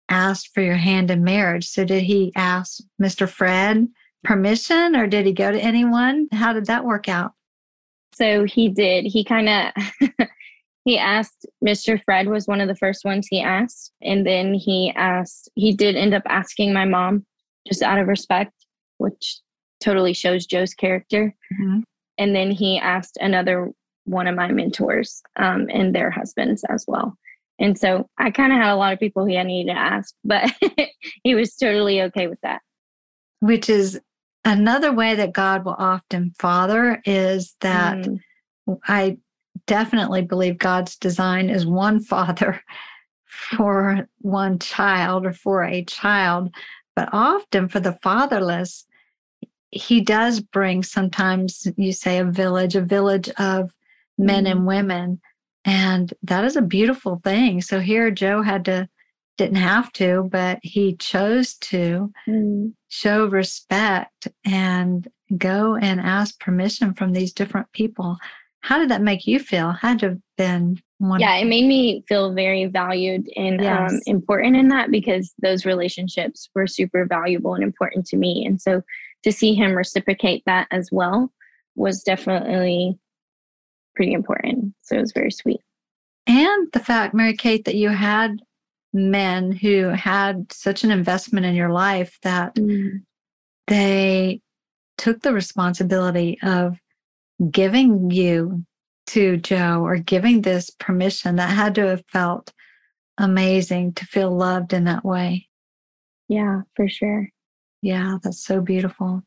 [0.10, 1.68] asked for your hand in marriage.
[1.68, 3.30] So, did he ask Mr.
[3.30, 3.88] Fred
[4.24, 6.28] permission or did he go to anyone?
[6.32, 7.32] How did that work out?
[8.14, 9.06] So, he did.
[9.06, 10.28] He kind of.
[10.86, 14.92] he asked mr fred was one of the first ones he asked and then he
[14.96, 17.24] asked he did end up asking my mom
[17.68, 18.52] just out of respect
[18.98, 19.40] which
[19.80, 21.84] totally shows joe's character Mhm.
[22.18, 23.70] and then he asked another
[24.06, 27.16] one of my mentors um, and their husbands as well
[27.60, 30.52] and so i kind of had a lot of people he needed to ask but
[31.24, 32.62] he was totally okay with that
[33.40, 34.00] Which is
[34.46, 38.20] another way that God will often father is that Mm,
[38.88, 39.18] I
[39.68, 42.62] definitely believe God's design is one father
[43.26, 46.54] for one child or for a child,
[46.96, 48.86] but often for the fatherless,
[49.72, 53.72] he does bring sometimes you say a village, a village of
[54.18, 55.22] men and women.
[55.64, 57.62] And that is a beautiful thing.
[57.62, 58.90] So here Joe had to,
[59.38, 62.74] didn't have to, but he chose to mm.
[62.90, 68.18] show respect and go and ask permission from these different people.
[68.62, 69.72] How did that make you feel?
[69.72, 71.34] Had to have been wonderful.
[71.34, 76.50] yeah it made me feel very valued and um, important in that because those relationships
[76.54, 78.82] were super valuable and important to me and so
[79.24, 81.32] to see him reciprocate that as well
[81.76, 82.98] was definitely
[83.96, 85.62] pretty important so it was very sweet
[86.28, 88.38] And the fact, Mary Kate, that you had
[88.94, 93.02] men who had such an investment in your life that mm.
[93.68, 94.42] they
[94.98, 96.78] took the responsibility of
[97.50, 98.66] giving you
[99.08, 102.54] to Joe or giving this permission that had to have felt
[103.18, 105.48] amazing to feel loved in that way.
[106.28, 107.30] yeah for sure
[107.82, 109.24] Yeah, that's so beautiful.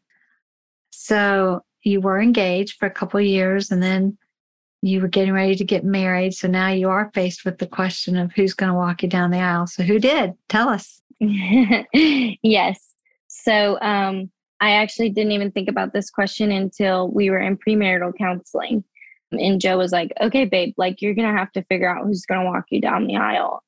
[0.90, 4.16] So you were engaged for a couple of years and then
[4.85, 6.35] you were getting ready to get married.
[6.35, 9.31] So now you are faced with the question of who's going to walk you down
[9.31, 9.66] the aisle.
[9.66, 10.35] So who did?
[10.51, 11.01] Tell us.
[11.23, 12.92] yes.
[13.27, 18.12] So um, I actually didn't even think about this question until we were in premarital
[18.18, 18.85] counseling.
[19.33, 22.27] And Joe was like, okay, babe, like you're going to have to figure out who's
[22.27, 23.62] going to walk you down the aisle.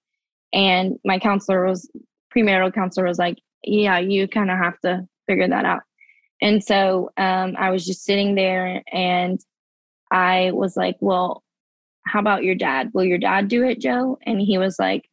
[0.52, 1.90] And my counselor was,
[2.36, 5.80] premarital counselor was like, yeah, you kind of have to figure that out.
[6.42, 9.40] And so um, I was just sitting there and
[10.10, 11.42] I was like, well,
[12.06, 12.90] how about your dad?
[12.94, 14.18] Will your dad do it, Joe?
[14.22, 15.08] And he was like,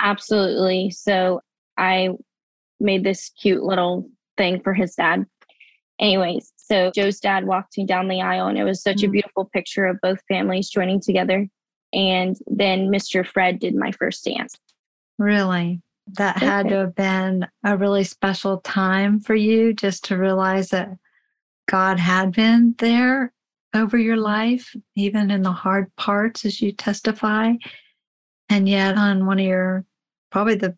[0.00, 0.90] absolutely.
[0.90, 1.40] So
[1.78, 2.10] I
[2.80, 5.24] made this cute little thing for his dad.
[6.00, 9.12] Anyways, so Joe's dad walked me down the aisle, and it was such a Mm.
[9.12, 11.48] beautiful picture of both families joining together.
[11.92, 13.24] And then Mr.
[13.24, 14.56] Fred did my first dance.
[15.18, 15.82] Really?
[16.16, 20.96] That had to have been a really special time for you just to realize that
[21.68, 23.32] God had been there
[23.74, 27.52] over your life, even in the hard parts as you testify.
[28.48, 29.84] And yet, on one of your
[30.30, 30.76] probably the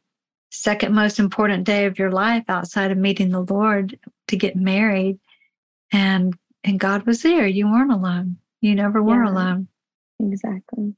[0.51, 5.19] second most important day of your life outside of meeting the Lord to get married,
[5.93, 7.47] and and God was there.
[7.47, 8.37] You weren't alone.
[8.61, 9.31] You never were Yeah.
[9.31, 9.69] alone.
[10.21, 10.95] Exactly.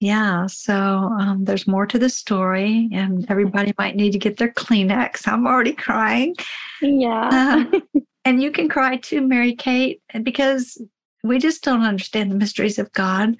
[0.00, 4.52] Yeah, so um, there's more to the story, and everybody might need to get their
[4.52, 5.26] Kleenex.
[5.28, 6.34] I'm already crying.
[6.82, 7.66] Yeah.
[7.72, 7.80] Uh,
[8.24, 10.76] and you can cry too, Mary Kate, because
[11.24, 13.36] we just don't understand the mysteries of God.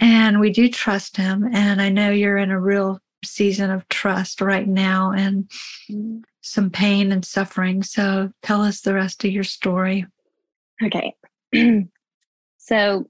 [0.00, 1.48] And we do trust Him.
[1.52, 5.50] And I know you're in a real season of trust right now and
[6.40, 7.82] some pain and suffering.
[7.82, 10.06] So tell us the rest of your story.
[10.82, 11.14] Okay.
[12.58, 13.08] so,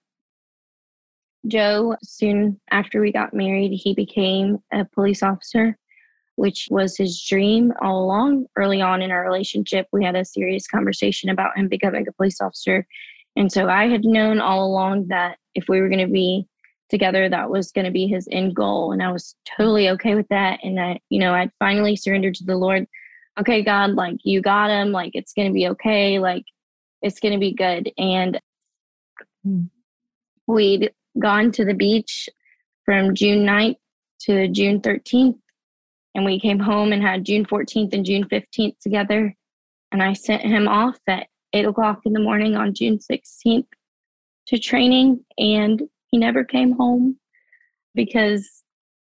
[1.46, 5.78] Joe, soon after we got married, he became a police officer,
[6.36, 8.46] which was his dream all along.
[8.56, 12.40] Early on in our relationship, we had a serious conversation about him becoming a police
[12.40, 12.86] officer.
[13.38, 16.46] And so I had known all along that if we were going to be
[16.90, 18.90] together, that was going to be his end goal.
[18.90, 20.58] And I was totally okay with that.
[20.64, 22.86] And I, you know, I'd finally surrendered to the Lord.
[23.38, 26.18] Okay, God, like you got him, like it's going to be okay.
[26.18, 26.42] Like
[27.00, 27.90] it's going to be good.
[27.96, 28.40] And
[29.46, 29.70] Mm.
[30.48, 32.28] we'd gone to the beach
[32.84, 33.76] from June 9th
[34.22, 35.38] to June 13th.
[36.16, 39.32] And we came home and had June 14th and June 15th together.
[39.92, 43.66] And I sent him off at eight o'clock in the morning on June 16th
[44.48, 45.24] to training.
[45.38, 47.18] And he never came home
[47.94, 48.62] because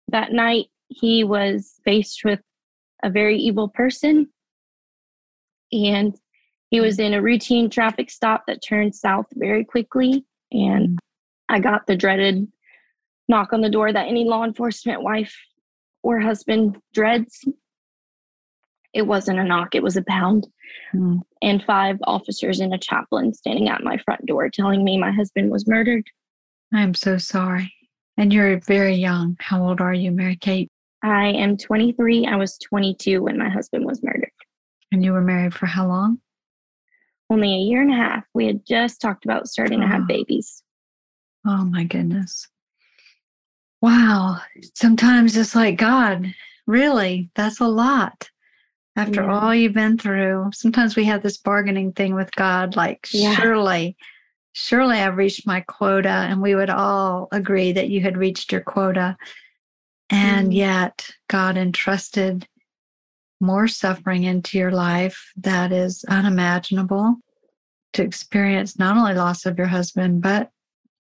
[0.10, 2.40] that night he was faced with
[3.04, 4.28] a very evil person.
[5.72, 6.16] And
[6.70, 10.26] he was in a routine traffic stop that turned south very quickly.
[10.52, 11.00] And
[11.50, 12.48] I got the dreaded
[13.28, 15.36] knock on the door that any law enforcement wife
[16.04, 17.44] or husband dreads.
[18.98, 20.48] It wasn't a knock, it was a pound.
[20.94, 21.22] Mm.
[21.42, 25.52] And five officers and a chaplain standing at my front door telling me my husband
[25.52, 26.04] was murdered.
[26.74, 27.74] I'm so sorry.
[28.18, 29.38] And you're very young.
[29.40, 30.70] How old are you, Mary Kate?
[31.04, 32.26] I am 23.
[32.26, 34.32] I was 22 when my husband was murdered.
[34.92, 36.20] And you were married for how long?
[37.30, 38.24] Only a year and a half.
[38.34, 39.90] We had just talked about starting to Oh.
[39.90, 40.64] have babies.
[41.46, 42.48] Oh my goodness.
[43.82, 44.40] Wow.
[44.74, 46.34] Sometimes it's like, God,
[46.66, 47.30] really?
[47.36, 48.30] That's a lot.
[48.98, 49.32] After Yeah.
[49.32, 53.36] all you've been through, sometimes we have this bargaining thing with God, like, Yeah.
[53.36, 53.96] surely,
[54.54, 56.10] surely I've reached my quota.
[56.10, 59.16] And we would all agree that you had reached your quota.
[60.10, 60.56] And Mm.
[60.56, 62.48] yet, God entrusted
[63.40, 67.18] more suffering into your life that is unimaginable
[67.94, 70.50] to experience not only loss of your husband, but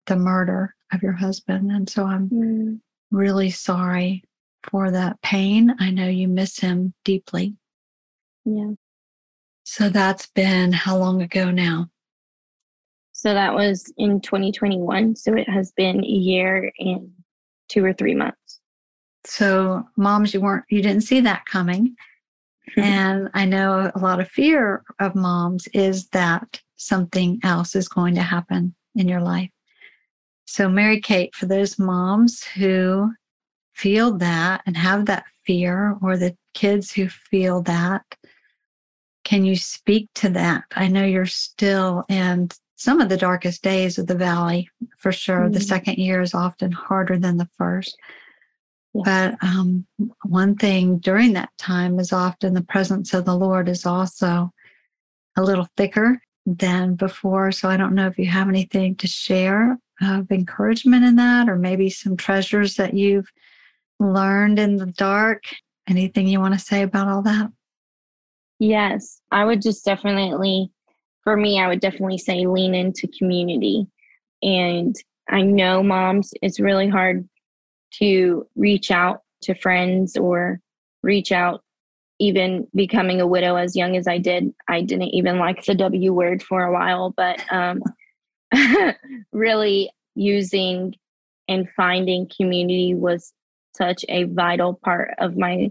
[0.06, 1.72] the murder of your husband.
[1.72, 2.80] And so I'm Mm.
[3.10, 4.24] really sorry
[4.62, 5.76] for that pain.
[5.80, 7.56] I know you miss him deeply.
[8.48, 8.72] Yeah.
[9.66, 11.90] So that's been how long ago now?
[13.12, 15.18] So that was in 2021.
[15.18, 17.12] So it has been a year and
[17.68, 18.62] two or three months.
[19.26, 21.98] So, moms, you weren't, you didn't see that coming.
[22.76, 22.80] Hmm.
[22.80, 28.16] And I know a lot of fear of moms is that something else is going
[28.16, 29.50] to happen in your life.
[30.46, 33.12] So, Mary Kate, for those moms who
[33.74, 38.04] feel that and have that fear, or the kids who feel that,
[39.28, 40.64] can you speak to that?
[40.78, 45.50] I know you're still in some of the darkest days of the valley, for sure.
[45.50, 45.68] The Mhm.
[45.68, 47.98] second year is often harder than the first.
[48.94, 49.04] Yes.
[49.04, 49.86] But um,
[50.24, 54.54] one thing during that time is often the presence of the Lord is also
[55.36, 57.52] a little thicker than before.
[57.52, 61.58] So I don't know if you have anything to share of encouragement in that, or
[61.58, 63.30] maybe some treasures that you've
[64.00, 65.44] learned in the dark.
[65.86, 67.52] Anything you want to say about all that?
[68.60, 70.72] Yes, I would just definitely,
[71.24, 73.88] for me, I would definitely say lean into community.
[74.42, 74.96] And
[75.30, 77.28] I know moms, it's really hard
[78.00, 80.60] to reach out to friends or
[81.04, 81.64] reach out,
[82.20, 84.52] even becoming a widow as young as I did.
[84.68, 87.82] I didn't even like the W word for a while, but um,
[89.32, 90.96] really using
[91.48, 93.34] and finding community was
[93.76, 95.70] such a vital part of my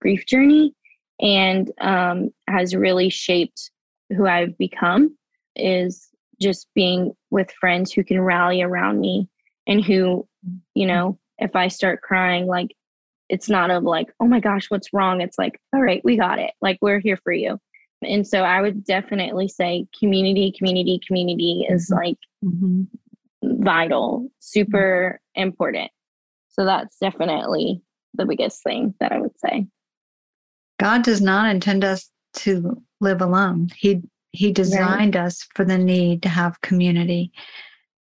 [0.00, 0.72] grief journey
[1.20, 3.70] and um, has really shaped
[4.16, 5.16] who I've become
[5.56, 6.08] is
[6.40, 9.28] just being with friends who can rally around me
[9.66, 10.26] and who,
[10.74, 12.74] you know, if I start crying, like
[13.28, 15.20] it's not of like, oh my gosh, what's wrong?
[15.20, 16.52] It's like, all right, we got it.
[16.62, 17.58] Like we're here for you.
[18.02, 21.96] And so I would definitely say community, community, community is Mhm.
[21.96, 22.82] like Mm-hmm.
[23.64, 25.90] vital, super important.
[26.48, 27.82] So that's definitely
[28.14, 29.66] the biggest thing that I would say.
[30.78, 33.70] God does not intend us to live alone.
[33.76, 37.32] He he designed us for the need to have community.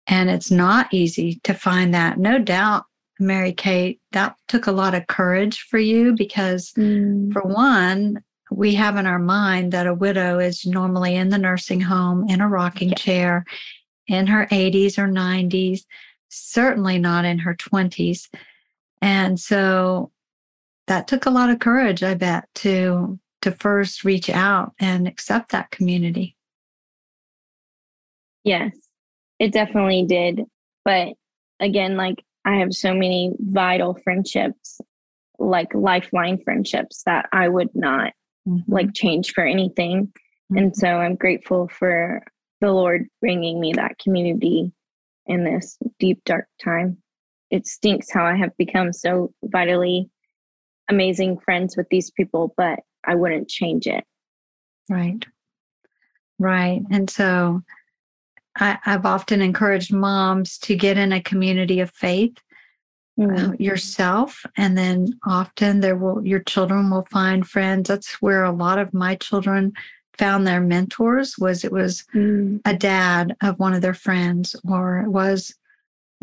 [0.07, 2.19] And it's not easy to find that.
[2.19, 2.85] No doubt,
[3.19, 7.33] Mary Kate, that took a lot of courage for you because mm.
[7.33, 11.81] for one, we have in our mind that a widow is normally in the nursing
[11.81, 12.95] home in a rocking Yeah.
[12.95, 13.45] chair
[14.07, 15.81] in her 80s or 90s,
[16.29, 18.27] certainly not in her 20s.
[19.01, 20.11] And so
[20.91, 25.53] that took a lot of courage, I bet, to to first reach out and accept
[25.53, 26.35] that community.
[28.43, 28.75] Yes,
[29.39, 30.41] it definitely did.
[30.83, 31.13] But
[31.61, 34.81] again, like I have so many vital friendships,
[35.39, 38.11] like lifeline friendships that I would not
[38.45, 38.69] mm-hmm.
[38.69, 40.11] like change for anything.
[40.49, 40.77] And mm-hmm.
[40.77, 42.21] so I'm grateful for
[42.59, 44.73] the Lord bringing me that community
[45.25, 46.97] in this deep, dark time.
[47.49, 50.09] It stinks how I have become so vitally
[50.91, 54.03] amazing friends with these people, but I wouldn't change it.
[54.89, 55.25] Right.
[56.37, 56.81] Right.
[56.91, 57.61] And so
[58.57, 62.37] I, I've often encouraged moms to get in a community of faith
[63.19, 63.49] Mm.
[63.49, 68.53] uh, yourself and then often there will your children will find friends that's where a
[68.53, 69.73] lot of my children
[70.17, 72.61] found their mentors was it was Mm.
[72.63, 75.53] a dad of one of their friends or it was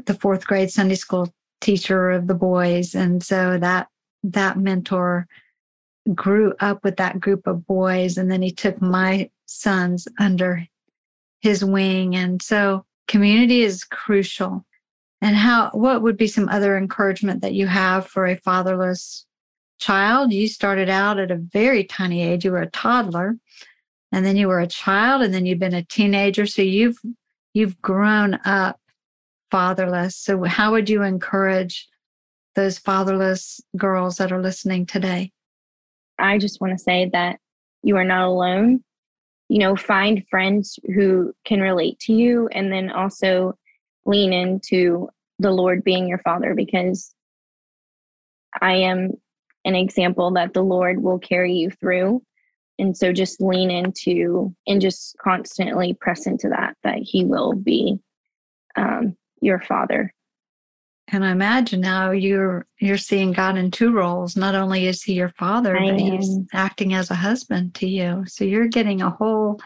[0.07, 3.89] the fourth grade sunday school teacher of the boys and so that
[4.33, 5.27] that mentor
[6.15, 10.67] grew up with that group of boys and then he took my sons under
[11.41, 12.17] his wing.
[12.17, 14.65] And so community is crucial.
[15.21, 19.27] And how what would be some other encouragement that you have for a fatherless
[19.79, 20.33] child?
[20.33, 22.45] You started out at a very tiny age.
[22.45, 23.37] You were a toddler
[24.13, 26.47] and then you were a child and then you've been a teenager.
[26.47, 26.99] So you've
[27.53, 28.81] you've grown up
[29.51, 30.17] fatherless.
[30.17, 31.89] So how would you encourage
[32.59, 35.33] those fatherless girls that are listening today
[36.19, 37.39] I just want to say that
[37.83, 38.83] you are not alone.
[39.49, 43.55] You know, find friends who can relate to you and then also
[44.05, 47.15] lean into the Lord being your father because
[48.61, 49.13] I am
[49.65, 52.23] an example that the Lord will carry you through.
[52.79, 57.99] And so just lean into and just constantly press into that, that He will be
[58.77, 60.13] um, your father.
[61.11, 64.37] And I imagine now you're you're seeing God in two roles.
[64.37, 68.25] Not only is He your father, I but He's acting as a husband to you.
[68.27, 69.61] So you're getting a whole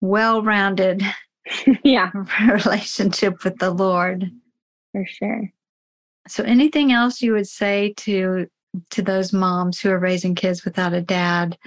[0.00, 1.02] well-rounded
[1.84, 2.10] yeah,
[2.46, 4.30] relationship with the Lord.
[4.92, 5.50] for sure.
[6.28, 8.46] So anything else you would say to
[8.90, 11.58] to those moms who are raising kids without a dad?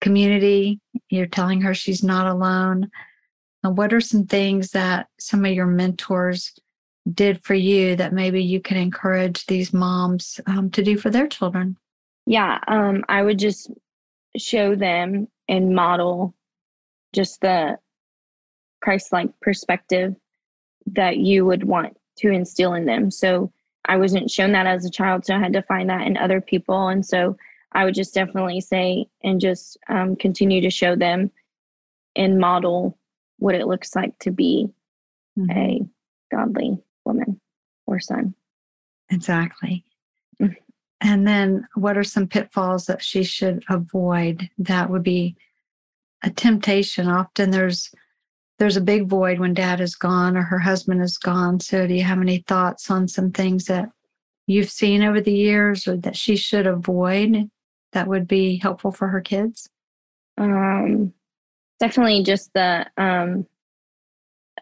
[0.00, 2.90] Community, you're telling her she's not alone.
[3.64, 6.52] And what are some things that some of your mentors
[7.14, 11.26] did for you that maybe you can encourage these moms um, to do for their
[11.26, 11.76] children?
[12.26, 13.70] Yeah, um, I would just
[14.36, 16.34] show them and model
[17.12, 17.78] just the
[18.82, 20.14] Christ like perspective
[20.86, 23.10] that you would want to instill in them.
[23.10, 23.52] So
[23.84, 26.40] I wasn't shown that as a child, so I had to find that in other
[26.40, 26.88] people.
[26.88, 27.36] And so
[27.72, 31.30] I would just definitely say and just um, continue to show them
[32.16, 32.98] and model
[33.38, 34.68] what it looks like to be
[35.38, 35.50] Mm-hmm.
[35.50, 35.80] a
[36.34, 37.40] godly woman
[37.86, 38.34] or son.
[39.10, 39.84] Exactly.
[40.40, 40.56] Mm.
[41.00, 45.36] And then what are some pitfalls that she should avoid that would be
[46.22, 47.08] a temptation?
[47.08, 47.90] Often there's
[48.58, 51.60] there's a big void when dad is gone or her husband is gone.
[51.60, 53.90] So do you have any thoughts on some things that
[54.46, 57.50] you've seen over the years or that she should avoid
[57.92, 59.68] that would be helpful for her kids?
[60.38, 61.12] um
[61.80, 63.46] definitely just the um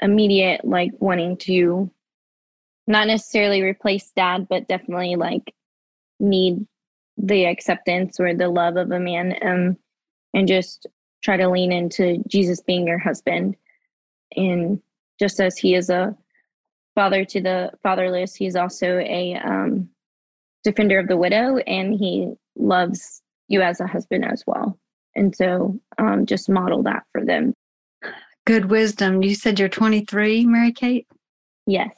[0.00, 1.90] immediate like wanting to
[2.86, 5.54] not necessarily replace dad but definitely like
[6.20, 6.66] need
[7.16, 9.76] the acceptance or the love of a man um
[10.32, 10.86] and just
[11.22, 13.56] try to lean into Jesus being your husband
[14.36, 14.80] and
[15.18, 16.16] just as he is a
[16.94, 19.88] father to the fatherless he's also a um
[20.62, 24.78] defender of the widow and he loves you as a husband as well
[25.14, 27.54] and so um, just model that for them.
[28.46, 29.22] Good wisdom.
[29.22, 31.06] You said you're 23, Mary Kate?
[31.66, 31.96] Yes.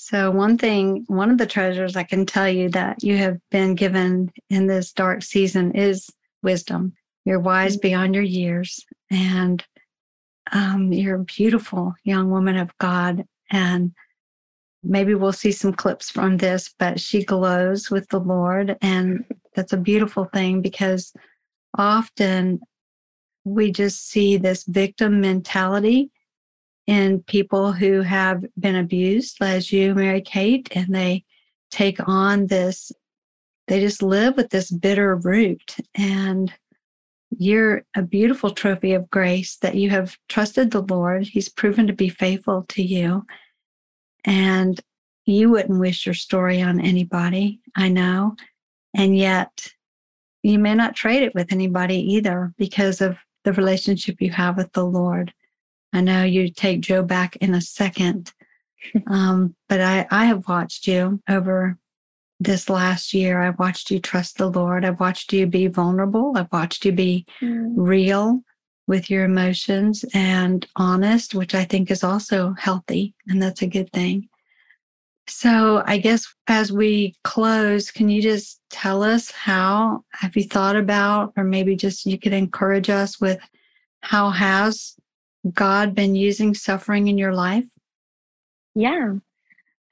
[0.00, 3.74] So, one thing, one of the treasures I can tell you that you have been
[3.74, 6.08] given in this dark season is
[6.40, 6.92] wisdom.
[7.24, 9.62] You're wise beyond your years, and
[10.52, 13.24] um, you're a beautiful young woman of God.
[13.50, 13.92] And
[14.84, 18.76] maybe we'll see some clips from this, but she glows with the Lord.
[18.80, 19.24] And
[19.56, 21.12] that's a beautiful thing because
[21.76, 22.60] often
[23.42, 26.12] we just see this victim mentality
[26.88, 31.22] in people who have been abused, as you, Mary Kate, and they
[31.70, 32.90] take on this,
[33.66, 35.76] they just live with this bitter root.
[35.94, 36.50] And
[37.30, 41.24] you're a beautiful trophy of grace that you have trusted the Lord.
[41.24, 43.26] He's proven to be faithful to you.
[44.24, 44.80] And
[45.26, 48.34] you wouldn't wish your story on anybody, I know.
[48.94, 49.74] And yet,
[50.42, 54.72] you may not trade it with anybody either because of the relationship you have with
[54.72, 55.34] the Lord.
[55.92, 58.32] I know you take Joe back in a second,
[59.06, 61.78] um, but I, I have watched you over
[62.40, 63.42] this last year.
[63.42, 64.84] I've watched you trust the Lord.
[64.84, 66.34] I've watched you be vulnerable.
[66.36, 68.42] I've watched you be real
[68.86, 73.92] with your emotions and honest, which I think is also healthy, and that's a good
[73.92, 74.28] thing.
[75.28, 80.74] So, I guess as we close, can you just tell us how have you thought
[80.74, 83.38] about, or maybe just you could encourage us with
[84.00, 84.94] how has
[85.54, 87.66] God been using suffering in your life?
[88.74, 89.14] Yeah.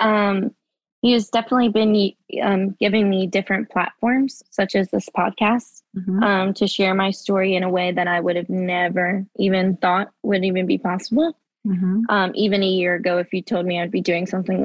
[0.00, 0.54] Um,
[1.02, 6.22] he has definitely been um, giving me different platforms, such as this podcast, Mhm.
[6.22, 10.10] um, to share my story in a way that I would have never even thought
[10.22, 11.36] would even be possible.
[11.66, 12.02] Mhm.
[12.08, 14.64] Um, even a year ago, if you told me I'd be doing something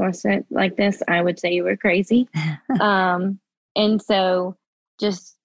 [0.50, 2.28] like this, I would say you were crazy.
[2.82, 3.40] um,
[3.76, 4.56] and so
[5.00, 5.38] just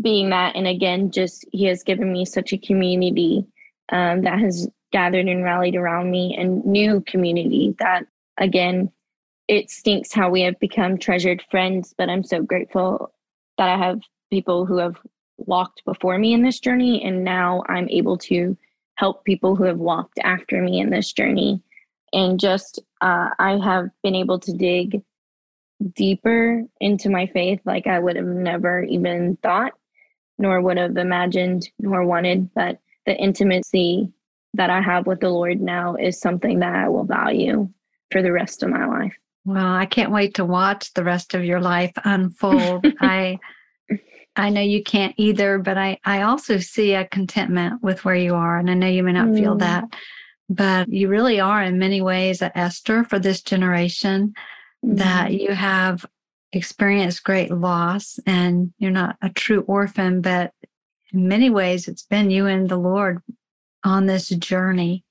[0.00, 3.46] being that, and again, just he has given me such a community
[3.90, 8.06] um, that has gathered and rallied around me, and new community that
[8.38, 8.90] again,
[9.48, 13.12] it stinks how we have become treasured friends, but I'm so grateful
[13.56, 14.98] that I have people who have
[15.38, 18.56] walked before me in this journey, and now I'm able to
[18.96, 21.62] help people who have walked after me in this journey.
[22.12, 25.02] And just, uh, I have been able to dig
[25.94, 29.72] deeper into my faith like I would have never even thought,
[30.38, 32.52] nor would have imagined, nor wanted.
[32.54, 34.12] But the intimacy
[34.54, 37.68] that I have with the Lord now is something that I will value
[38.10, 39.14] for the rest of my life.
[39.44, 42.86] Well, I can't wait to watch the rest of your life unfold.
[43.00, 43.38] I
[44.38, 48.36] I know you can't either, but I, I also see a contentment with where you
[48.36, 48.56] are.
[48.56, 49.36] And I know you may not mm.
[49.36, 49.84] feel that,
[50.48, 54.34] but you really are in many ways a Esther for this generation
[54.86, 54.96] mm.
[54.96, 56.06] that you have
[56.52, 60.52] experienced great loss and you're not a true orphan, but
[61.12, 63.20] in many ways it's been you and the Lord
[63.88, 65.02] on this journey.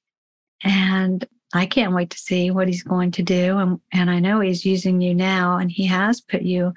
[0.63, 3.57] And I can't wait to see what he's going to do.
[3.57, 6.73] And, and I know he's using you now, and he has put you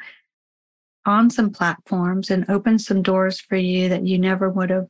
[1.06, 4.88] on some platforms and opened some doors for you that you never would have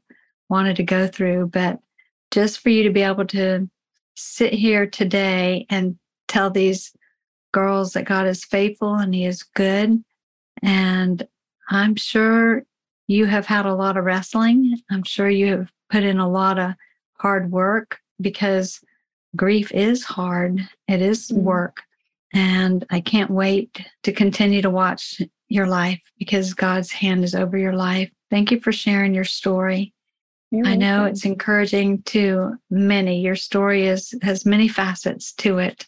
[0.48, 1.48] wanted to go through.
[1.52, 1.78] But
[2.30, 3.68] just for you to be able to
[4.16, 5.98] sit here today and
[6.28, 6.92] tell these
[7.52, 10.02] girls that God is faithful and he is good.
[10.62, 11.26] And
[11.68, 12.64] I'm sure
[13.06, 14.76] you have had a lot of wrestling.
[14.90, 16.74] I'm sure you have put in a lot of
[17.20, 18.80] hard work because
[19.36, 21.44] grief is hard, it is mm-hmm.
[21.44, 21.82] work.
[22.32, 27.58] And I can't wait to continue to watch your life because God's hand is over
[27.58, 28.10] your life.
[28.30, 29.92] Thank you for sharing your story.
[30.52, 31.12] You're I know welcome.
[31.12, 33.20] it's encouraging to many.
[33.20, 35.86] Your story is has many facets to it.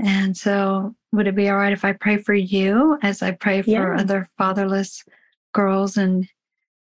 [0.00, 3.62] And so would it be all right if I pray for you as I pray
[3.62, 3.96] for yeah.
[4.00, 5.04] other fatherless
[5.52, 6.28] girls and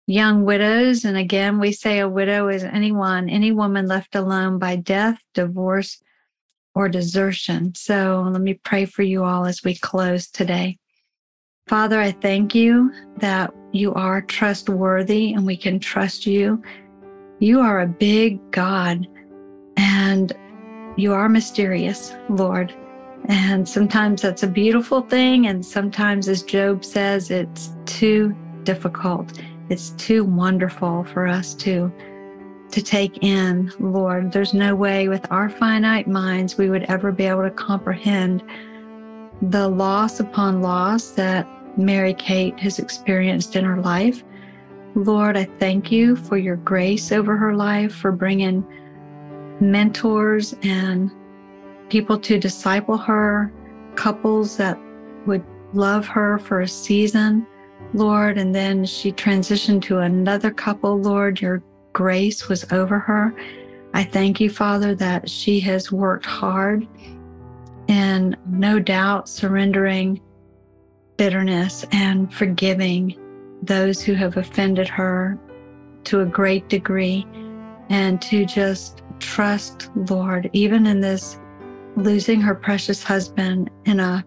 [0.06, 1.04] young widows?
[1.04, 6.00] And again, we say a widow is anyone, any woman left alone by death, divorce,
[6.74, 7.74] or desertion.
[7.74, 10.78] So let me pray for you all as we close today.
[11.66, 16.62] Father, I thank you that you are trustworthy and we can trust you.
[17.38, 19.06] You are a big God
[19.76, 20.32] and
[20.96, 22.74] you are mysterious, Lord.
[23.28, 25.46] And sometimes that's a beautiful thing.
[25.46, 28.34] And sometimes, as Job says, it's too
[28.64, 29.32] difficult.
[29.68, 31.92] It's too wonderful for us to
[32.70, 34.32] to take in, Lord.
[34.32, 38.42] There's no way with our finite minds we would ever be able to comprehend
[39.42, 41.46] the loss upon loss that
[41.76, 44.24] Mary Kate has experienced in her life.
[44.94, 48.64] Lord, I thank you for your grace over her life, for bringing
[49.60, 51.10] mentors and
[51.88, 53.52] people to disciple her,
[53.96, 54.78] couples that
[55.26, 57.46] would love her for a season,
[57.94, 58.38] Lord.
[58.38, 61.40] And then she transitioned to another couple, Lord.
[61.40, 61.62] Your
[61.92, 63.34] grace was over her.
[63.94, 66.86] I thank you, Father, that she has worked hard
[67.88, 70.20] and no doubt surrendering
[71.16, 73.18] bitterness and forgiving
[73.62, 75.38] those who have offended her
[76.04, 77.26] to a great degree
[77.90, 81.38] and to just trust, Lord, even in this
[81.96, 84.24] losing her precious husband in a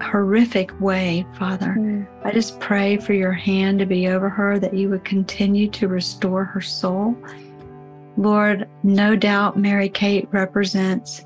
[0.00, 1.74] horrific way, Father.
[1.78, 2.06] Mm.
[2.24, 5.88] I just pray for your hand to be over her, that you would continue to
[5.88, 7.16] restore her soul.
[8.16, 11.24] Lord, no doubt Mary Kate represents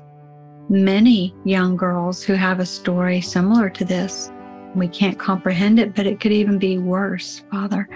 [0.69, 4.31] many young girls who have a story similar to this.
[4.75, 7.89] We can't comprehend it, but it could even be worse, Father.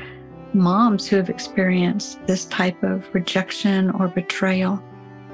[0.54, 4.84] Moms who have experienced this type of rejection or betrayal.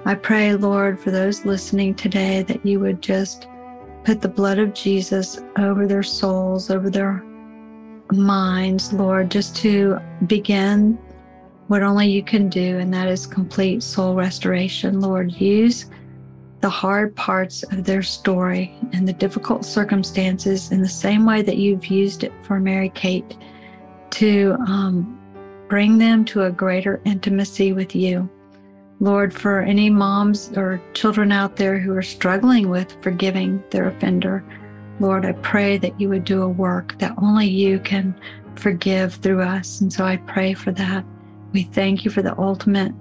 [0.06, 3.48] I pray, Lord, for those listening today that you would just
[4.08, 7.22] put the blood of Jesus over their souls, over their
[8.14, 10.98] minds, Lord, just to begin
[11.68, 15.02] what only you can do, and that is complete soul restoration.
[15.02, 15.88] Lord, use
[16.62, 21.58] the hard parts of their story and the difficult circumstances in the same way that
[21.58, 23.38] you've used it for Mary Kate
[24.12, 25.20] to um,
[25.68, 28.30] bring them to a greater intimacy with you.
[29.00, 34.44] Lord, for any moms or children out there who are struggling with forgiving their offender,
[35.00, 38.20] Lord, I pray that you would do a work that only you can
[38.56, 39.82] forgive through us.
[39.82, 41.06] And so I pray for that.
[41.54, 42.94] We thank you for the ultimate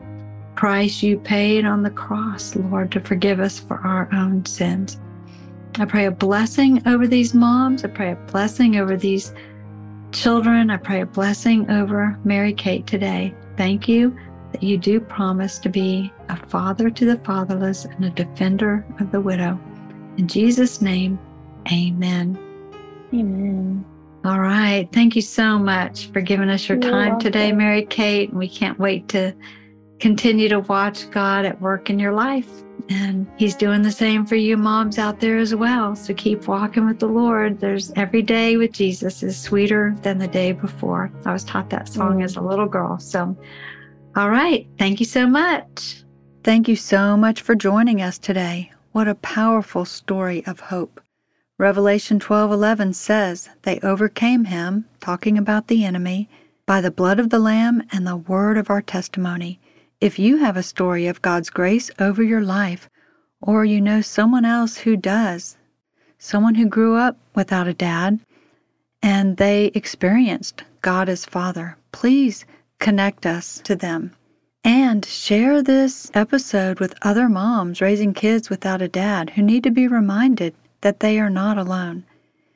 [0.54, 5.00] price you paid on the cross, Lord, to forgive us for our own sins.
[5.78, 7.84] I pray a blessing over these moms.
[7.84, 9.32] I pray a blessing over these
[10.12, 10.70] children.
[10.70, 13.34] I pray a blessing over Mary Kate today.
[13.56, 14.14] Thank you
[14.56, 19.12] that you do promise to be a father to the fatherless and a defender of
[19.12, 19.60] the widow.
[20.16, 21.18] In Jesus' name,
[21.70, 22.38] amen.
[23.12, 23.84] Amen.
[24.24, 24.88] All right.
[24.92, 27.20] Thank you so much for giving us your You're time welcome.
[27.20, 28.30] today, Mary Kate.
[28.30, 29.34] And we can't wait to
[30.00, 32.48] continue to watch God at work in your life.
[32.88, 35.94] And He's doing the same for you moms out there as well.
[35.94, 37.60] So keep walking with the Lord.
[37.60, 41.12] There's every day with Jesus is sweeter than the day before.
[41.26, 42.24] I was taught that song mm.
[42.24, 42.98] as a little girl.
[42.98, 43.36] So,
[44.16, 44.66] all right.
[44.78, 46.02] Thank you so much.
[46.42, 48.72] Thank you so much for joining us today.
[48.92, 51.02] What a powerful story of hope.
[51.58, 56.30] Revelation 12:11 says, "They overcame him, talking about the enemy,
[56.64, 59.60] by the blood of the lamb and the word of our testimony."
[60.00, 62.88] If you have a story of God's grace over your life,
[63.42, 65.58] or you know someone else who does,
[66.18, 68.20] someone who grew up without a dad
[69.02, 71.76] and they experienced God as Father.
[71.92, 72.46] Please
[72.78, 74.12] connect us to them.
[74.64, 79.70] And share this episode with other moms raising kids without a dad who need to
[79.70, 82.04] be reminded that they are not alone.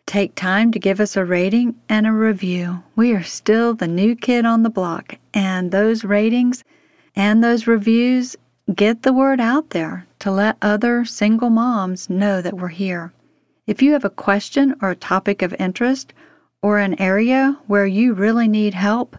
[0.06, 2.82] Take time to give us a rating and a review.
[2.96, 6.64] We are still the new kid on the block, and those ratings
[7.14, 8.36] and those reviews
[8.74, 13.12] get the word out there to let other single moms know that we're here.
[13.66, 16.12] If you have a question or a topic of interest
[16.60, 19.16] or an area where you really need help,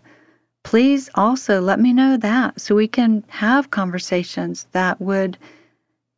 [0.63, 5.37] please also let me know that so we can have conversations that would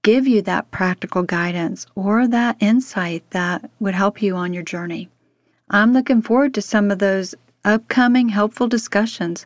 [0.03, 5.09] give you that practical guidance or that insight that would help you on your journey.
[5.69, 7.33] I'm looking forward to some of those
[7.63, 9.45] upcoming helpful discussions,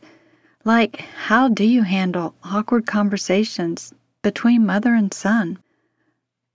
[0.65, 3.93] like how do you handle awkward conversations
[4.23, 5.59] between mother and son?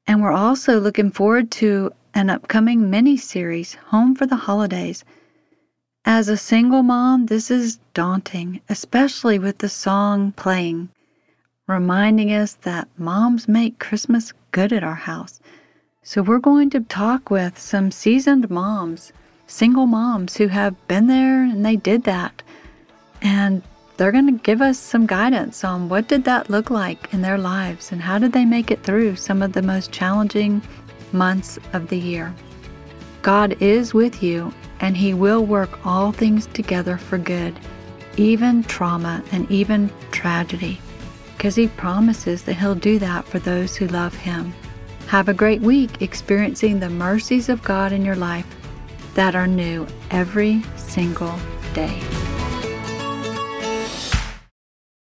[0.06, 5.04] And we're also looking forward to an upcoming mini series, Home for the Holidays.
[6.04, 10.88] As a single mom, this is daunting, especially with the song playing,
[11.68, 15.38] reminding us that moms make Christmas good at our house.
[16.02, 19.12] So, we're going to talk with some seasoned moms,
[19.46, 22.42] single moms who have been there and they did that.
[23.20, 23.62] And
[23.96, 27.38] they're going to give us some guidance on what did that look like in their
[27.38, 30.62] lives and how did they make it through some of the most challenging
[31.12, 32.34] months of the year.
[33.22, 34.52] God is with you,
[34.82, 37.58] and He will work all things together for good,
[38.18, 40.78] even trauma and even tragedy,
[41.36, 44.52] because He promises that He'll do that for those who love Him.
[45.06, 48.46] Have a great week experiencing the mercies of God in your life
[49.14, 51.34] that are new every single
[51.74, 52.00] day.